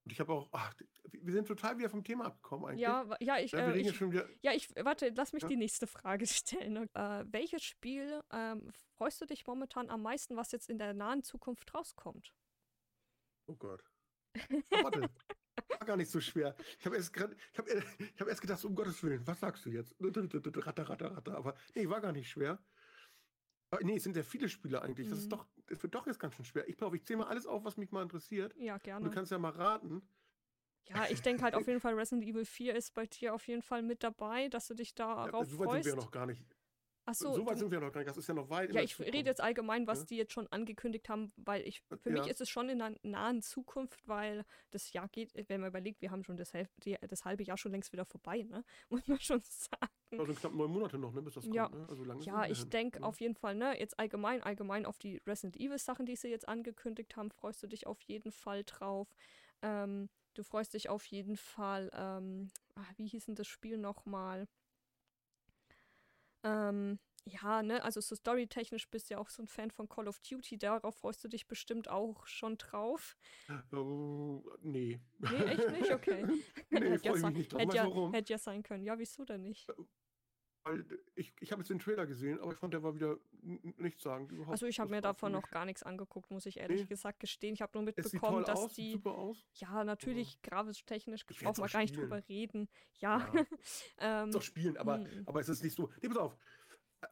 [0.06, 0.74] Und ich habe auch, ach,
[1.12, 2.82] wir sind total wieder vom Thema abgekommen eigentlich.
[2.82, 4.00] Ja, ja, ich, ja, äh, ich,
[4.44, 5.50] ja, ich, warte, lass mich ja.
[5.50, 6.78] die nächste Frage stellen.
[6.94, 11.24] Äh, welches Spiel ähm, freust du dich momentan am meisten, was jetzt in der nahen
[11.24, 12.32] Zukunft rauskommt?
[13.48, 13.84] Oh Gott.
[14.52, 15.10] Oh, warte.
[15.70, 16.56] War gar nicht so schwer.
[16.78, 19.96] Ich habe erst, hab, hab erst gedacht, um Gottes Willen, was sagst du jetzt?
[20.00, 21.36] Ratter, ratter, ratter.
[21.36, 22.60] Aber nee, war gar nicht schwer.
[23.76, 25.10] Aber nee, es sind ja viele Spiele eigentlich.
[25.10, 25.30] Das ist mhm.
[25.30, 26.68] doch, das wird doch jetzt ganz schön schwer.
[26.68, 28.56] Ich glaube, ich zähle mal alles auf, was mich mal interessiert.
[28.58, 29.06] Ja, gerne.
[29.06, 30.02] Und du kannst ja mal raten.
[30.88, 33.64] Ja, ich denke halt auf jeden Fall, Resident Evil 4 ist bei dir auf jeden
[33.64, 35.84] Fall mit dabei, dass du dich darauf ja, so weit freust.
[35.84, 36.46] sind wir ja noch gar nicht.
[37.08, 38.10] Ach so, so weit sind wir noch gar nicht.
[38.10, 38.74] Das ist ja noch weit.
[38.74, 40.06] Ja, ich rede jetzt allgemein, was ja?
[40.06, 42.20] die jetzt schon angekündigt haben, weil ich für ja.
[42.20, 46.02] mich ist es schon in der nahen Zukunft, weil das Jahr geht, wenn man überlegt,
[46.02, 46.52] wir haben schon das,
[46.84, 48.64] die, das halbe Jahr schon längst wieder vorbei, ne?
[48.90, 50.20] Muss man schon sagen.
[50.20, 51.56] Also knapp neun Monate noch, ne, bis das kommt.
[51.56, 51.86] Ja, ne?
[51.88, 53.06] also lange ja ich denke ja.
[53.06, 56.48] auf jeden Fall, ne, jetzt allgemein, allgemein auf die Resident Evil Sachen, die sie jetzt
[56.48, 59.14] angekündigt haben, freust du dich auf jeden Fall drauf.
[59.62, 64.48] Ähm, du freust dich auf jeden Fall, ähm, ach, wie hieß denn das Spiel nochmal?
[66.46, 70.08] Ähm, ja, ne, also so storytechnisch bist du ja auch so ein Fan von Call
[70.08, 73.18] of Duty, darauf freust du dich bestimmt auch schon drauf.
[73.72, 75.00] Oh, nee.
[75.18, 75.92] Nee, echt nicht?
[75.92, 76.24] Okay.
[76.70, 77.60] nee, hätte ja, drauf.
[77.60, 78.84] Hätte ja, hätte ja sein können.
[78.84, 79.68] Ja, wieso denn nicht?
[80.66, 83.20] Weil ich, ich habe jetzt den Trailer gesehen, aber ich fand, der war wieder
[83.78, 84.28] nichts sagen.
[84.30, 86.88] Überhaupt also ich habe mir davon noch gar nichts angeguckt, muss ich ehrlich nee.
[86.88, 87.54] gesagt gestehen.
[87.54, 88.94] Ich habe nur mitbekommen, dass aus, die.
[88.94, 89.46] Super aus.
[89.54, 90.50] Ja, natürlich, ja.
[90.50, 92.68] grafisch technisch braucht man gar nicht drüber reden.
[92.96, 93.32] Ja.
[93.32, 93.46] ja.
[94.00, 95.24] ähm, doch spielen, aber, hm.
[95.28, 95.92] aber es ist nicht so.
[96.02, 96.38] Nee, pass auf.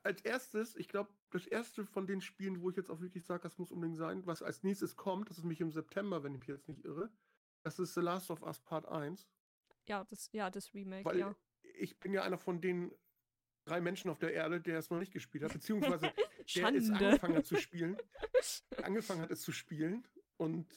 [0.01, 3.43] Als erstes, ich glaube, das erste von den Spielen, wo ich jetzt auch wirklich sage,
[3.43, 6.39] das muss unbedingt sein, was als nächstes kommt, das ist nämlich im September, wenn ich
[6.39, 7.11] mich jetzt nicht irre.
[7.61, 9.29] Das ist The Last of Us Part 1.
[9.87, 11.35] Ja, das, ja, das Remake, Weil ja.
[11.75, 12.91] Ich bin ja einer von den
[13.65, 16.11] drei Menschen auf der Erde, der es noch nicht gespielt hat, beziehungsweise
[16.55, 17.97] der es angefangen hat zu spielen,
[18.83, 20.67] angefangen hat es zu spielen und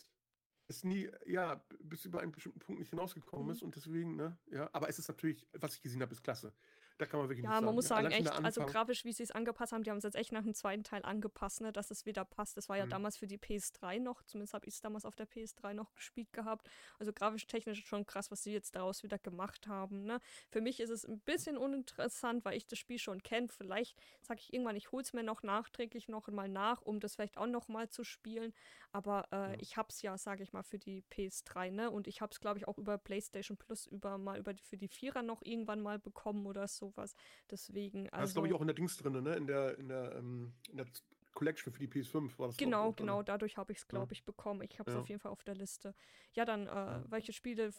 [0.68, 3.52] es nie, ja, bis über einen bestimmten Punkt nicht hinausgekommen mhm.
[3.52, 6.52] ist und deswegen, ne, ja, aber es ist natürlich, was ich gesehen habe, ist klasse.
[6.98, 9.72] Da kann man wirklich ja, man muss sagen, echt, also grafisch, wie sie es angepasst
[9.72, 12.24] haben, die haben es jetzt echt nach dem zweiten Teil angepasst, ne, dass es wieder
[12.24, 12.56] passt.
[12.56, 12.90] Das war ja mhm.
[12.90, 16.32] damals für die PS3 noch, zumindest habe ich es damals auf der PS3 noch gespielt
[16.32, 16.70] gehabt.
[16.98, 20.04] Also grafisch, technisch schon krass, was sie jetzt daraus wieder gemacht haben.
[20.04, 20.20] Ne.
[20.50, 23.48] Für mich ist es ein bisschen uninteressant, weil ich das Spiel schon kenne.
[23.48, 27.14] Vielleicht sage ich irgendwann, ich hole es mir noch nachträglich noch mal nach, um das
[27.14, 28.54] vielleicht auch noch mal zu spielen.
[28.92, 29.54] Aber äh, ja.
[29.60, 31.90] ich habe es ja, sage ich mal, für die PS3, ne?
[31.90, 34.76] Und ich habe es, glaube ich, auch über PlayStation Plus über mal über die, für
[34.76, 36.85] die Vierer noch irgendwann mal bekommen oder so.
[36.90, 37.14] Sowas.
[37.50, 39.36] Deswegen, Das ist, glaube ich, also auch in der Dings drin, ne?
[39.36, 40.86] In der, in der, ähm, in der
[41.32, 44.24] Collection für die PS5 war das, genau, auch genau, dadurch habe ich es, glaube ich,
[44.24, 44.62] bekommen.
[44.62, 45.00] Ich habe es Ja.
[45.00, 45.94] auf jeden Fall auf der Liste.
[46.32, 47.70] Ja, dann, äh, welche Spiele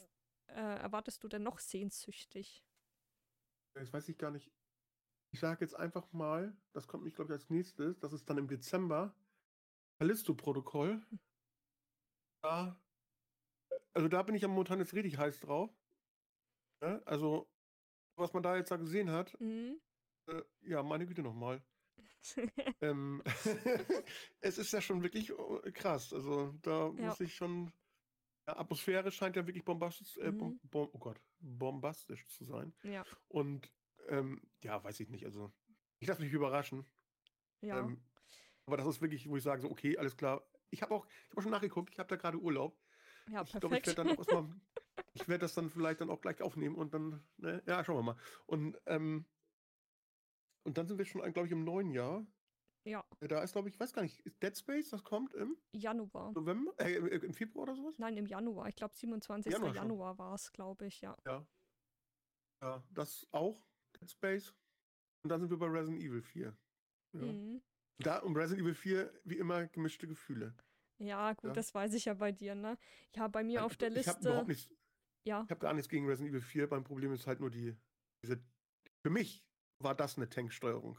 [0.47, 2.63] äh, erwartest du denn noch sehnsüchtig?
[3.75, 4.51] Jetzt weiß ich gar nicht.
[5.33, 7.99] Ich sage jetzt einfach mal, das kommt mich, glaube ich, als nächstes.
[7.99, 9.13] Das ist dann im Dezember.
[9.99, 11.01] Callisto-Protokoll.
[12.43, 12.79] Da,
[13.93, 15.71] also da bin ich ja momentan jetzt richtig heiß drauf.
[16.81, 17.47] Ja, also,
[18.17, 19.79] was man da jetzt da gesehen hat, Mhm.
[20.27, 21.61] äh, ja, meine Güte nochmal.
[22.81, 23.23] Ähm,
[24.41, 26.13] es ist ja schon wirklich äh, krass.
[26.13, 27.07] Also da Ja.
[27.07, 27.71] muss ich schon.
[28.45, 30.59] Atmosphäre scheint ja wirklich bombastisch, äh, Mhm.
[30.63, 32.73] bom, oh Gott, bombastisch zu sein.
[32.83, 33.73] Ja, Und
[34.07, 35.25] ähm, ja, weiß ich nicht.
[35.25, 35.51] Also
[35.99, 36.85] ich lasse mich überraschen.
[37.61, 37.79] ja.
[37.79, 37.99] Ähm,
[38.65, 40.49] aber das ist wirklich, wo ich sage, so, okay, alles klar.
[40.69, 42.77] Ich habe auch, ich habe schon nachgeguckt, ich habe da gerade Urlaub.
[43.29, 44.43] Ja, ich glaube, ich werde dann auch erstmal,
[45.21, 48.03] ich werde das dann vielleicht dann auch gleich aufnehmen und dann, ne, ja, schauen wir
[48.13, 48.17] mal.
[48.45, 49.25] Und, ähm,
[50.65, 52.25] und dann sind wir schon, glaube ich, im neuen Jahr.
[52.85, 56.31] Ja, Da ist, glaube ich, ich weiß gar nicht, Dead Space, das kommt im Januar.
[56.31, 57.95] November, äh, im Februar oder sowas?
[57.97, 58.69] Nein, im Januar.
[58.69, 59.51] Ich glaube, 27.
[59.51, 61.17] Januar Januar, war es, glaube ich, ja.
[61.25, 61.45] Ja.
[62.63, 63.67] Ja, das auch,
[63.99, 64.55] Dead Space.
[65.23, 66.57] Und dann sind wir bei Resident Evil 4.
[67.13, 67.21] Ja.
[67.21, 67.61] Mhm.
[67.99, 70.55] Da um Resident Evil 4, wie immer, gemischte Gefühle.
[70.99, 71.53] Ja, gut, Ja.
[71.53, 72.77] das weiß ich ja bei dir, ne?
[73.15, 74.29] Ja, bei mir Nein, auf der ich habe Liste.
[74.29, 74.69] überhaupt nichts,
[75.25, 76.67] Ja, ich habe gar nichts gegen Resident Evil 4.
[76.69, 77.75] Mein Problem ist halt nur die,
[78.23, 78.39] diese,
[79.03, 79.43] für mich
[79.79, 80.97] war das eine Tanksteuerung.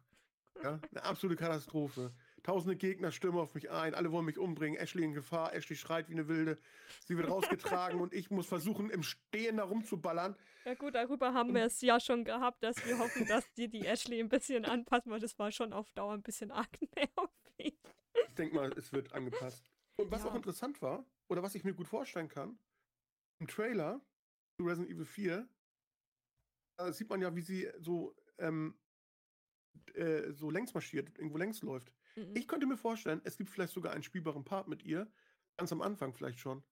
[0.63, 2.13] Ja, eine absolute Katastrophe.
[2.43, 6.09] Tausende Gegner stürmen auf mich ein, alle wollen mich umbringen, Ashley in Gefahr, Ashley schreit
[6.09, 6.59] wie eine Wilde,
[7.07, 10.37] sie wird rausgetragen und ich muss versuchen, im Stehen da rumzuballern.
[10.65, 13.87] ja gut, darüber haben wir es ja schon gehabt, dass wir hoffen, dass dir die
[13.87, 17.79] Ashley ein bisschen anpassen, weil das war schon auf Dauer ein bisschen arg nervig.
[18.29, 19.71] Ich denke mal, es wird angepasst.
[19.97, 20.31] Und was Ja.
[20.31, 22.59] auch interessant war, oder was ich mir gut vorstellen kann,
[23.41, 24.01] im Trailer
[24.57, 25.49] zu Resident Evil 4,
[26.79, 28.79] da sieht man ja, wie sie so, ähm,
[29.95, 31.93] äh, so längs marschiert, irgendwo längs läuft.
[32.17, 32.35] Mhm.
[32.37, 35.11] Ich könnte mir vorstellen, es gibt vielleicht sogar einen spielbaren Part mit ihr,
[35.57, 36.63] ganz am Anfang vielleicht schon.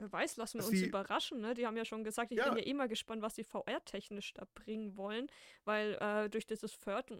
[0.00, 1.54] Wer weiß, lassen wir uns sie- überraschen, ne?
[1.54, 2.48] Die haben ja schon gesagt, ich Ja.
[2.48, 5.26] bin ja immer gespannt, was die VR-technisch da bringen wollen,
[5.64, 7.10] weil äh, durch dieses Third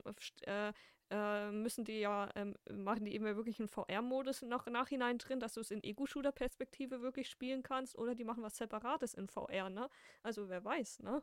[0.43, 0.73] äh,
[1.11, 5.55] äh, müssen die ja, ähm, machen die eben wirklich einen VR-Modus noch nachhinein drin, dass
[5.55, 9.89] du es in Ego-Shooter-Perspektive wirklich spielen kannst, oder die machen was Separates in VR, ne?
[10.23, 11.23] Also wer weiß, ne?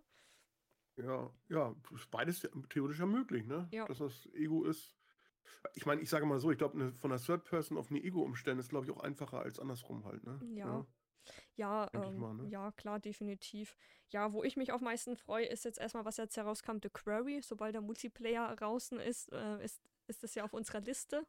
[0.98, 3.68] Ja, ja, ist beides theoretisch ja möglich, ne?
[3.72, 3.86] Ja.
[3.86, 4.96] Dass das Ego ist.
[5.74, 8.22] Ich meine, ich sage mal so, ich glaube, von der Third Person auf eine Ego
[8.22, 10.40] umstellen ist, glaube ich, auch einfacher als andersrum halt, ne?
[10.54, 10.66] Ja.
[10.68, 10.86] Ja,
[11.93, 12.47] Ich ähm, mal, ne?
[12.49, 13.76] ja, klar, definitiv.
[14.09, 17.41] Ja, wo ich mich am meisten freue, ist jetzt erstmal, was jetzt herauskam, The Quarry.
[17.41, 21.26] Sobald der Multiplayer draußen ist, äh, ist, ist das ja auf unserer Liste.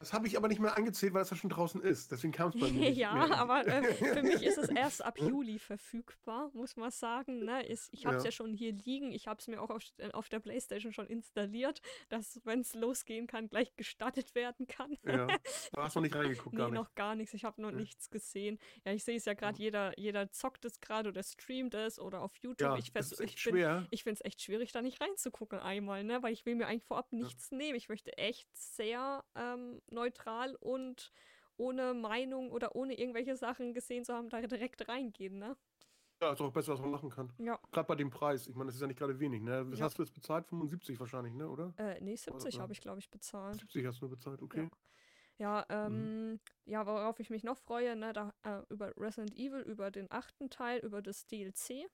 [0.00, 2.12] Das habe ich aber nicht mehr angezählt, weil es ja schon draußen ist.
[2.12, 3.36] Deswegen kam es bei mir nicht ja, mehr.
[3.38, 7.44] aber äh, für mich ist es erst ab Juli verfügbar, muss man sagen.
[7.44, 7.66] Ne?
[7.66, 8.28] Ist, ich habe es Ja.
[8.28, 8.32] ja.
[8.32, 9.10] schon hier liegen.
[9.10, 12.74] Ich habe es mir auch auf, äh, auf der Playstation schon installiert, dass, wenn es
[12.74, 14.96] losgehen kann, gleich gestartet werden kann.
[15.04, 15.32] Ja, du
[15.82, 16.74] hast noch nicht reingeguckt, Nee, gar nicht.
[16.78, 17.34] noch gar nichts.
[17.34, 17.76] Ich habe noch Ja.
[17.76, 18.58] nichts gesehen.
[18.84, 22.22] Ja, ich sehe es ja gerade, jeder, jeder zockt es gerade oder streamt es oder
[22.22, 22.60] auf YouTube.
[22.60, 23.86] Ja, ich das ist echt ich bin, schwer.
[23.90, 26.22] ich finde es echt schwierig, da nicht reinzugucken einmal, ne?
[26.22, 27.76] Weil ich will mir eigentlich vorab nichts nehmen.
[27.76, 31.12] Ich möchte echt sehr ähm, neutral und
[31.56, 35.56] ohne Meinung oder ohne irgendwelche Sachen gesehen zu haben, da direkt reingehen, ne?
[36.20, 37.32] Ja, ist auch besser, was man machen kann.
[37.38, 37.60] Ja.
[37.70, 38.48] Gerade bei dem Preis.
[38.48, 39.70] Ich meine, das ist ja nicht gerade wenig, ne?
[39.70, 39.84] Was Ja.
[39.84, 40.46] hast du jetzt bezahlt?
[40.46, 41.48] 75 wahrscheinlich, ne?
[41.48, 41.74] Oder?
[41.78, 42.60] Äh, nee, 70 ja.
[42.60, 43.60] habe ich, glaube ich, bezahlt.
[43.60, 44.68] 70 hast du nur bezahlt, okay.
[45.38, 46.40] Ja, ähm, Mhm.
[46.64, 50.50] ja, worauf ich mich noch freue, ne, da, äh, über Resident Evil, über den achten
[50.50, 51.86] Teil, über das DLC.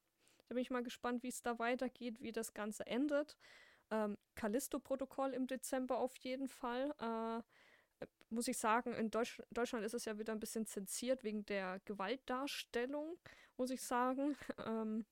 [0.48, 3.36] Da bin ich mal gespannt, wie es da weitergeht, wie das Ganze endet.
[3.90, 6.94] Ähm, Callisto-Protokoll im Dezember auf jeden Fall.
[6.98, 7.42] Äh,
[8.34, 11.80] muss ich sagen, in Deutsch Deutschland ist es ja wieder ein bisschen zensiert wegen der
[11.84, 13.18] Gewaltdarstellung,
[13.56, 14.36] muss ich sagen.
[14.66, 15.04] Ähm,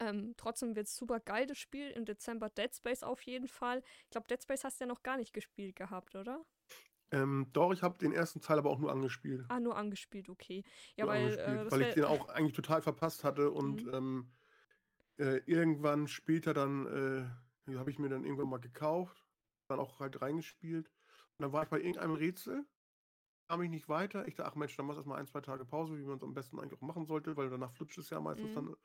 [0.00, 1.90] ähm, trotzdem wird es super geil, das Spiel.
[1.90, 3.82] Im Dezember Dead Space auf jeden Fall.
[4.04, 6.44] Ich glaube, Dead Space hast du ja noch gar nicht gespielt gehabt, oder?
[7.12, 9.44] Ähm, doch, ich habe den ersten Teil aber auch nur angespielt.
[9.48, 10.64] Ah, nur angespielt, okay.
[10.96, 13.94] Ja, nur weil, äh, weil ich den auch eigentlich total verpasst hatte und Mhm.
[13.94, 14.32] ähm,
[15.18, 16.86] äh, irgendwann später dann
[17.68, 19.24] äh, habe ich mir dann irgendwann mal gekauft,
[19.68, 20.90] dann auch halt reingespielt
[21.38, 22.66] dann war ich bei irgendeinem Rätsel,
[23.48, 24.28] kam ich nicht weiter.
[24.28, 26.24] Ich dachte, ach Mensch, dann machst du erstmal ein, zwei Tage Pause, wie man es
[26.24, 28.54] am besten eigentlich auch machen sollte, weil danach flutscht es ja meistens Mhm.
[28.54, 28.76] dann.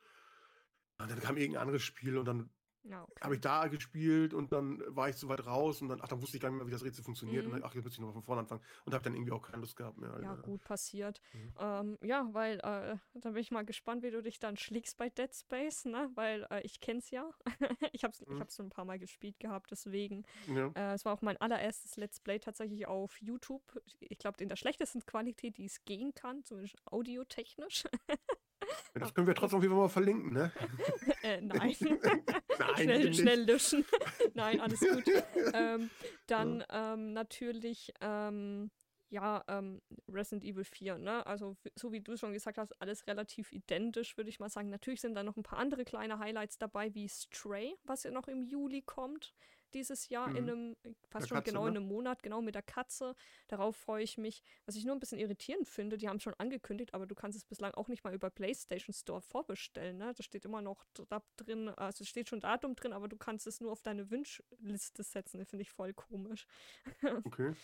[0.98, 2.50] Und dann kam irgendein anderes Spiel und dann
[2.84, 3.14] Ja, okay.
[3.22, 6.20] habe ich da gespielt und dann war ich so weit raus und dann, ach, dann
[6.20, 7.44] wusste ich gar nicht mehr, wie das Rätsel funktioniert.
[7.46, 7.60] Und Mhm.
[7.60, 8.62] dann, ach, jetzt muss ich nochmal von vorne anfangen.
[8.84, 10.18] Und habe dann irgendwie auch keine Lust gehabt mehr.
[10.22, 11.20] Ja, gut, passiert.
[11.32, 11.54] Mhm.
[11.60, 15.08] Ähm, ja, weil, äh, da bin ich mal gespannt, wie du dich dann schlägst bei
[15.10, 16.10] Dead Space, ne?
[16.14, 17.30] Weil äh, ich kenn's ja.
[17.92, 18.40] ich hab's, ich Mhm.
[18.40, 20.24] hab's schon ein paar Mal gespielt gehabt, deswegen.
[20.48, 20.72] Ja.
[20.74, 23.62] Äh, es war auch mein allererstes Let's Play tatsächlich auf YouTube.
[24.00, 27.84] Ich glaube, in der schlechtesten Qualität, die es gehen kann, zumindest audiotechnisch.
[28.94, 30.52] Ja, das können wir trotzdem auf jeden Fall mal verlinken, ne?
[31.22, 31.74] äh, nein.
[32.58, 33.84] Nein, schnell, schnell löschen.
[34.34, 35.04] nein, alles gut.
[35.52, 35.90] ähm,
[36.26, 38.70] dann ähm, natürlich, ähm,
[39.08, 41.26] ja, ähm, Resident Evil 4, ne?
[41.26, 44.68] Also, so wie du schon gesagt hast, alles relativ identisch, würde ich mal sagen.
[44.68, 48.28] Natürlich sind da noch ein paar andere kleine Highlights dabei, wie Stray, was ja noch
[48.28, 49.34] im Juli kommt.
[49.74, 50.48] Dieses Jahr in Mhm.
[50.48, 51.76] einem, äh, fast Der schon Katze, genau in ne?
[51.76, 53.14] einem Monat, genau mit der Katze.
[53.48, 54.42] Darauf freue ich mich.
[54.66, 57.44] Was ich nur ein bisschen irritierend finde, die haben schon angekündigt, aber du kannst es
[57.44, 60.12] bislang auch nicht mal über PlayStation Store vorbestellen, ne?
[60.16, 63.46] Da steht immer noch da drin, also es steht schon Datum drin, aber du kannst
[63.46, 65.38] es nur auf deine Wunschliste setzen.
[65.38, 66.46] Das finde ich voll komisch.
[67.26, 67.54] Okay.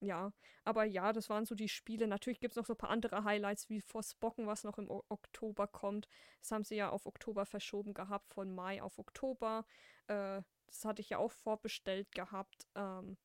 [0.00, 0.32] Ja,
[0.64, 2.06] aber ja, das waren so die Spiele.
[2.06, 5.04] Natürlich gibt es noch so ein paar andere Highlights wie Forspocken, was noch im o
[5.08, 6.06] Oktober kommt.
[6.40, 9.64] Das haben sie ja auf Oktober verschoben gehabt, von Mai auf Oktober.
[10.08, 12.66] Äh, das hatte ich ja auch vorbestellt gehabt.
[12.74, 13.16] Ähm,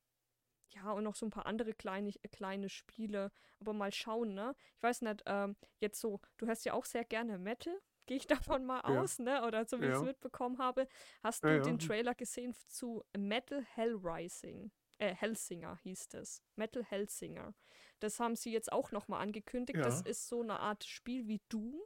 [0.74, 3.32] ja, und noch so ein paar andere kleine, kleine Spiele.
[3.60, 4.56] Aber mal schauen, ne?
[4.78, 7.78] Ich weiß nicht, ähm, jetzt so, du hörst ja auch sehr gerne Metal.
[8.08, 9.02] Gehe ich davon mal Ja.
[9.02, 9.46] aus, ne?
[9.46, 10.04] Oder so wie ich es Ja.
[10.04, 10.88] mitbekommen habe.
[11.24, 11.62] Hast Ja, du ja.
[11.62, 14.72] den Trailer gesehen zu Metal Hell Rising?
[14.98, 16.42] Äh, Hellsinger hieß es.
[16.56, 17.54] Metal Hellsinger.
[18.00, 19.86] Das haben sie jetzt auch nochmal angekündigt.
[19.86, 20.02] Das Ja.
[20.02, 21.82] ist so eine Art Spiel wie Doom,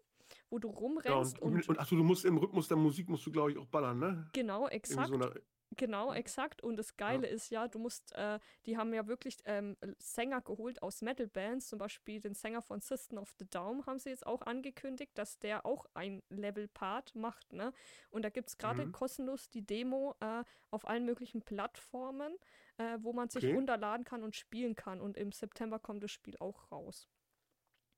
[0.49, 0.69] wo du
[1.07, 3.51] Ja, rumrennst und, und, und, achso, du musst im Rhythmus der Musik musst du, glaube
[3.51, 4.31] ich, auch ballern, ne?
[4.33, 5.27] genau, exakt.
[5.27, 5.29] so
[5.77, 6.61] Genau, exakt.
[6.63, 10.81] Und das Geile ist ja, du musst, äh, die haben ja wirklich ähm, Sänger geholt
[10.81, 14.43] aus Metal-Bands, zum Beispiel den Sänger von System of the Down haben sie jetzt auch
[14.43, 17.73] angekündigt, dass der auch ein Level-Part macht, ne?
[18.11, 18.91] Und da gibt es gerade Mhm.
[18.93, 22.37] kostenlos die Demo äh, auf allen möglichen Plattformen,
[22.77, 23.53] äh, wo man sich Okay.
[23.53, 25.01] runterladen kann und spielen kann.
[25.01, 27.09] Und im September kommt das Spiel auch raus.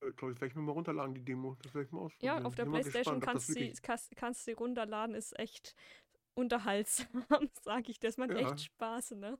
[0.01, 1.55] Äh, glaube ich, werde ich mir mal runterladen, die Demo.
[1.61, 2.45] Das werde ich mal Ja, ausprobieren.
[2.45, 5.75] auf der Playstation gespannt, das kannst du wirklich- kannst, kannst sie runterladen, ist echt
[6.33, 7.07] unterhaltsam,
[7.61, 7.99] sage ich.
[7.99, 8.37] Das macht Ja.
[8.37, 9.39] echt Spaß, ne?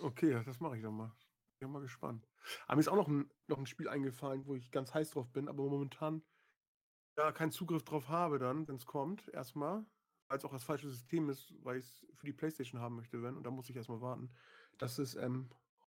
[0.00, 1.12] Okay, ja, das mache ich dann mal.
[1.58, 2.28] Bin mal gespannt.
[2.66, 5.30] Aber mir ist auch noch ein, noch ein Spiel eingefallen, wo ich ganz heiß drauf
[5.32, 6.22] bin, aber momentan
[7.16, 9.84] ja keinen Zugriff drauf habe dann, wenn es kommt, erstmal.
[10.28, 13.22] Weil es auch das falsche System ist, weil ich es für die Playstation haben möchte,
[13.22, 13.36] wenn.
[13.36, 14.30] Und da muss ich erstmal warten.
[14.76, 15.48] Das ist ähm,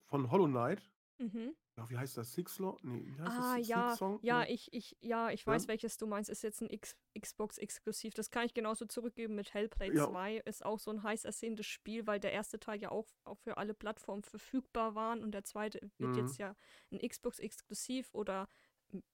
[0.07, 0.83] von Hollow Knight.
[1.19, 1.55] Mhm.
[1.77, 2.33] Ja, wie heißt das?
[2.33, 2.79] Six Long?
[2.83, 3.57] Nee, wie heißt Ah, das?
[3.57, 4.19] Six ja, Song?
[4.23, 4.53] ja, Nee.
[4.55, 5.47] ich, ich, ja, ich Ja?
[5.53, 6.31] weiß, welches du meinst.
[6.31, 8.15] Ist jetzt ein X Xbox-Exklusiv.
[8.15, 10.07] Das kann ich genauso zurückgeben mit Hellblade Ja.
[10.09, 10.37] 2.
[10.45, 13.57] Ist auch so ein heiß ersehntes Spiel, weil der erste Teil ja auch, auch für
[13.57, 16.19] alle Plattformen verfügbar war und der zweite wird Mhm.
[16.19, 16.55] jetzt ja
[16.93, 18.47] ein Xbox-Exklusiv oder ein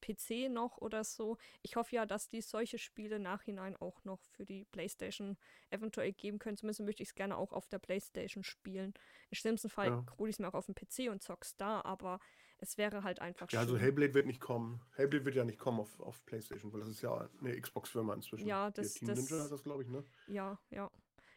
[0.01, 1.37] PC noch oder so.
[1.63, 5.37] Ich hoffe ja, dass die solche Spiele nachhinein auch noch für die PlayStation
[5.71, 6.57] eventuell geben können.
[6.57, 8.93] Zumindest möchte ich es gerne auch auf der PlayStation spielen.
[9.31, 10.05] Im schlimmsten Fall Ja.
[10.19, 12.21] hole ich es mir auch auf dem PC und zock's da, aber
[12.59, 13.79] es wäre halt einfach Ja, also.
[13.79, 14.83] Hellblade wird nicht kommen.
[14.97, 18.47] Hellblade wird ja nicht kommen auf, auf Playstation, weil das ist ja eine Xbox-Firma inzwischen.
[18.47, 20.05] Ja, das- Team das- Ninja hat das, glaube ich, ne?
[20.27, 20.91] Ja, ja.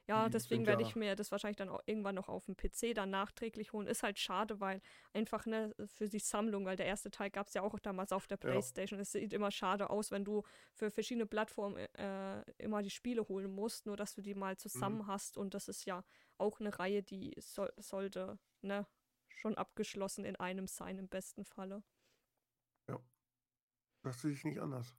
[0.07, 2.57] Ja, Die deswegen werde ja- ich mir das wahrscheinlich dann auch irgendwann noch auf dem
[2.57, 3.87] PC dann nachträglich holen.
[3.87, 4.81] Ist halt schade, weil
[5.13, 8.27] einfach ne, für die Sammlung, weil der erste Teil gab es ja auch damals auf
[8.27, 8.49] der Ja.
[8.49, 8.99] Playstation.
[8.99, 10.43] Es sieht immer schade aus, wenn du
[10.73, 14.99] für verschiedene Plattformen äh, immer die Spiele holen musst, nur dass du die mal zusammen
[15.03, 15.07] Mhm.
[15.07, 15.37] hast.
[15.37, 16.03] Und das ist ja
[16.37, 18.85] auch eine Reihe, die soll, sollte ne,
[19.29, 21.81] schon abgeschlossen in einem sein, im besten Falle.
[24.05, 24.93] Das sehe ich nicht anders.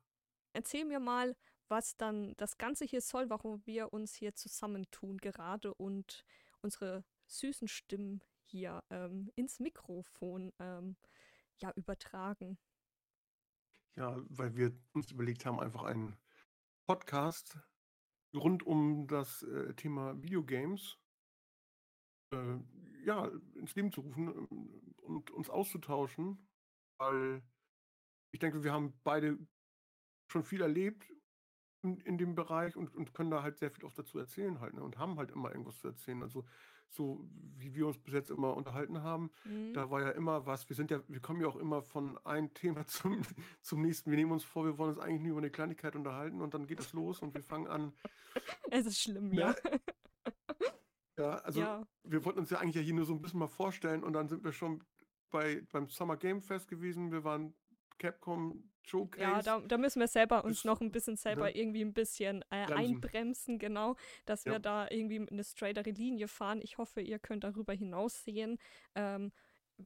[0.54, 1.36] Erzähl mir mal,
[1.68, 6.24] was dann das Ganze hier soll, warum wir uns hier zusammentun gerade und
[6.60, 10.96] unsere süßen Stimmen hier ähm, ins Mikrofon ähm,
[11.58, 12.58] ja übertragen.
[13.96, 16.16] Ja, weil wir uns überlegt haben, einfach einen
[16.86, 17.58] Podcast
[18.34, 20.98] rund um das äh, Thema Videogames
[22.32, 22.58] äh,
[23.04, 26.48] ja, ins Leben zu rufen ähm, und uns auszutauschen,
[26.98, 27.42] weil
[28.32, 29.38] ich denke, wir haben beide
[30.28, 31.13] schon viel erlebt
[31.84, 34.74] in, in dem Bereich und, und können da halt sehr viel auch dazu erzählen halt,
[34.74, 34.82] ne?
[34.82, 36.22] Und haben halt immer irgendwas zu erzählen.
[36.22, 36.44] Also
[36.88, 37.24] so
[37.56, 39.72] wie wir uns bis jetzt immer unterhalten haben, Mhm.
[39.74, 40.68] da war ja immer was.
[40.68, 43.22] Wir sind ja, wir kommen ja auch immer von einem Thema zum,
[43.62, 44.10] zum nächsten.
[44.10, 46.66] Wir nehmen uns vor, wir wollen uns eigentlich nur über eine Kleinigkeit unterhalten und dann
[46.66, 47.92] geht es los und wir fangen an.
[48.70, 49.54] Es ist schlimm, Ja, ja.
[51.16, 51.86] Ja, also ja.
[52.02, 54.28] wir wollten uns ja eigentlich ja hier nur so ein bisschen mal vorstellen und dann
[54.28, 54.82] sind wir schon
[55.30, 57.12] bei, beim Summer Game Fest gewesen.
[57.12, 57.54] Wir waren
[57.98, 59.22] Capcom Showcase.
[59.22, 61.56] Ja, da, da müssen wir selber uns Ist- noch ein bisschen selber ne?
[61.56, 62.74] irgendwie ein bisschen äh, Bremsen.
[62.76, 64.58] einbremsen, genau, dass wir Ja.
[64.58, 66.60] da irgendwie eine straightere Linie fahren.
[66.62, 68.58] Ich hoffe, ihr könnt darüber hinaussehen.
[68.94, 69.32] Ähm,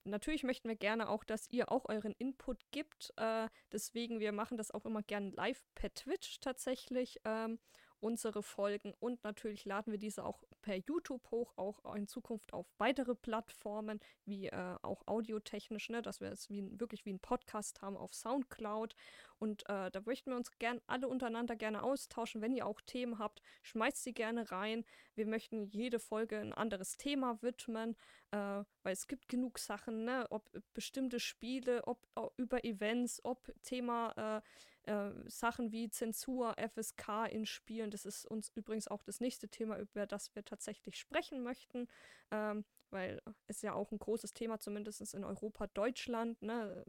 [0.05, 3.13] natürlich möchten wir gerne auch, dass ihr auch euren Input gibt.
[3.17, 7.21] Äh, deswegen, wir machen das auch immer gern live per Twitch tatsächlich.
[7.25, 7.59] Ähm,
[8.01, 12.67] unsere Folgen und natürlich laden wir diese auch per YouTube hoch, auch in Zukunft auf
[12.79, 17.83] weitere Plattformen, wie äh, auch audiotechnisch, ne, dass wir es wie, wirklich wie ein Podcast
[17.83, 18.95] haben auf Soundcloud.
[19.39, 22.43] Und äh, da möchten wir uns gern alle untereinander gerne austauschen.
[22.43, 24.85] Wenn ihr auch Themen habt, schmeißt sie gerne rein.
[25.15, 27.97] Wir möchten jede Folge ein anderes Thema widmen,
[28.33, 30.27] äh, weil es gibt genug Sachen, ne?
[30.31, 34.43] ob bestimmte Spiele, ob, ob über Events, ob Thema
[34.89, 39.49] äh, äh, Sachen wie Zensur, FSK in Spielen, das ist uns übrigens auch das nächste
[39.49, 41.89] Thema, über das wir tatsächlich sprechen möchten,
[42.31, 46.85] ähm, weil es ja auch ein großes Thema, zumindest in Europa, Deutschland, ne,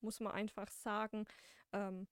[0.00, 1.26] muss man einfach sagen.
[1.72, 2.06] Ähm,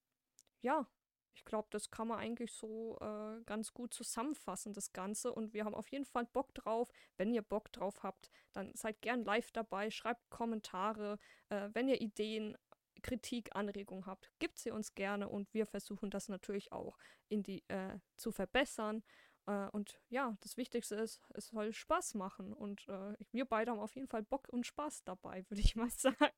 [0.60, 0.86] ja,
[1.34, 5.32] ich glaube, das kann man eigentlich so äh, ganz gut zusammenfassen, das Ganze.
[5.32, 6.90] Und wir haben auf jeden Fall Bock drauf.
[7.16, 11.18] Wenn ihr Bock drauf habt, dann seid gern live dabei, schreibt Kommentare.
[11.48, 12.58] Äh, wenn ihr Ideen,
[13.02, 17.62] Kritik, Anregungen habt, gibt sie uns gerne und wir versuchen das natürlich auch in die,
[17.68, 19.02] äh, zu verbessern.
[19.46, 22.52] Äh, und ja, das Wichtigste ist, es soll Spaß machen.
[22.52, 25.90] Und äh, wir beide haben auf jeden Fall Bock und Spaß dabei, würde ich mal
[25.96, 26.34] sagen.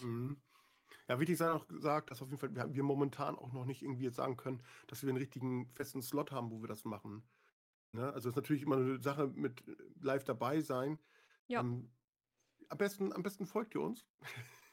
[0.00, 0.40] Mhm.
[1.08, 3.82] Ja, wichtig sei auch gesagt, dass auf jeden Fall wir, wir momentan auch noch nicht
[3.82, 7.24] irgendwie jetzt sagen können, dass wir einen richtigen festen Slot haben, wo wir das machen.
[7.92, 8.04] Ne?
[8.06, 9.64] Also es ist natürlich immer eine Sache mit
[10.00, 10.98] live dabei sein.
[11.48, 11.60] Ja.
[11.60, 11.90] Ähm,
[12.68, 14.06] am besten, am besten folgt ihr uns.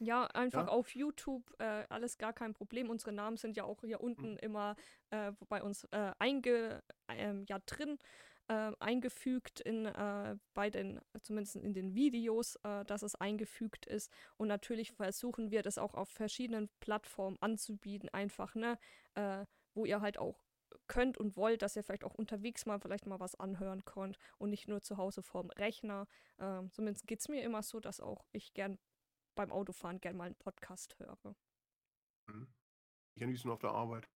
[0.02, 0.72] Ja, einfach Ja.
[0.72, 2.90] auf YouTube, äh, alles gar kein Problem.
[2.90, 4.76] Unsere Namen sind ja auch hier unten immer
[5.10, 7.98] äh, bei uns äh, einge, ähm, ja, drin,
[8.48, 14.12] äh, eingefügt in, äh, bei den, zumindest in den Videos, äh, dass es eingefügt ist.
[14.38, 18.78] Und natürlich versuchen wir das auch auf verschiedenen Plattformen anzubieten, einfach, ne,
[19.16, 20.44] äh, wo ihr halt auch
[20.88, 24.50] könnt und wollt, dass ihr vielleicht auch unterwegs mal vielleicht mal was anhören könnt und
[24.50, 26.08] nicht nur zu Hause vorm Rechner.
[26.40, 28.78] Ähm, zumindest geht es mir immer so, dass auch ich gern
[29.40, 31.34] beim Autofahren gern mal einen Podcast höre.
[32.28, 32.54] Mhm.
[33.16, 34.10] Ich am liebsten auf der Arbeit.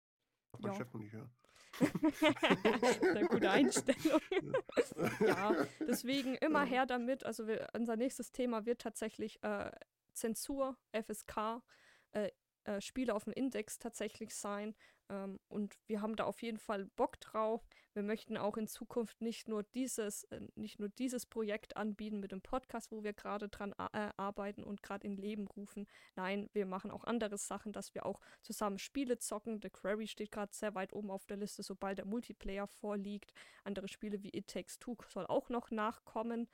[0.58, 0.78] Mein Ja.
[0.78, 1.32] Chef noch nicht hören.
[1.78, 4.20] Sehr gute Einstellung.
[5.20, 7.24] ja, deswegen immer her damit.
[7.24, 9.70] Also wir, unser nächstes Thema wird tatsächlich äh,
[10.12, 11.62] Zensur, FSK,
[12.10, 12.32] äh,
[12.64, 14.74] äh, Spiele auf dem Index tatsächlich sein.
[15.12, 17.68] Ähm, und wir haben da auf jeden Fall Bock drauf.
[17.92, 22.32] Wir möchten auch in Zukunft nicht nur dieses, äh, nicht nur dieses Projekt anbieten mit
[22.32, 25.86] dem Podcast, wo wir gerade dran äh, arbeiten und gerade in Leben rufen.
[26.16, 29.60] Nein, wir machen auch andere Sachen, dass wir auch zusammen Spiele zocken.
[29.62, 33.32] The Quarry steht gerade sehr weit oben auf der Liste, sobald der Multiplayer vorliegt.
[33.64, 36.48] Andere Spiele wie It Takes Two soll auch noch nachkommen.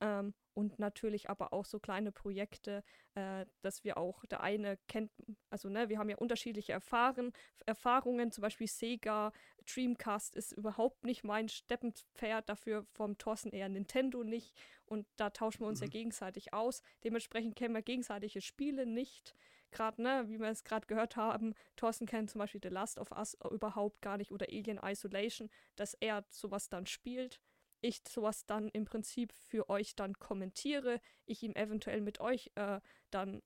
[0.00, 2.82] Ähm, und natürlich aber auch so kleine Projekte,
[3.14, 5.10] äh, dass wir auch, der eine kennt,
[5.50, 7.32] also ne, wir haben ja unterschiedliche Erfahren,
[7.66, 9.32] Erfahrungen, zum Beispiel Sega,
[9.72, 15.60] Dreamcast ist überhaupt nicht mein Steppenpferd, dafür vom Thorsten eher Nintendo nicht und da tauschen
[15.60, 15.90] wir uns ja Mhm.
[15.90, 16.82] gegenseitig aus.
[17.04, 19.34] Dementsprechend kennen wir gegenseitige Spiele nicht.
[19.70, 23.10] Gerade, ne, wie wir es gerade gehört haben, Thorsten kennt zum Beispiel The Last of
[23.12, 27.40] Us überhaupt gar nicht oder Alien Isolation, dass er sowas dann spielt
[27.80, 32.80] ich sowas dann im Prinzip für euch dann kommentiere, ich ihm eventuell mit euch äh,
[33.10, 33.42] dann,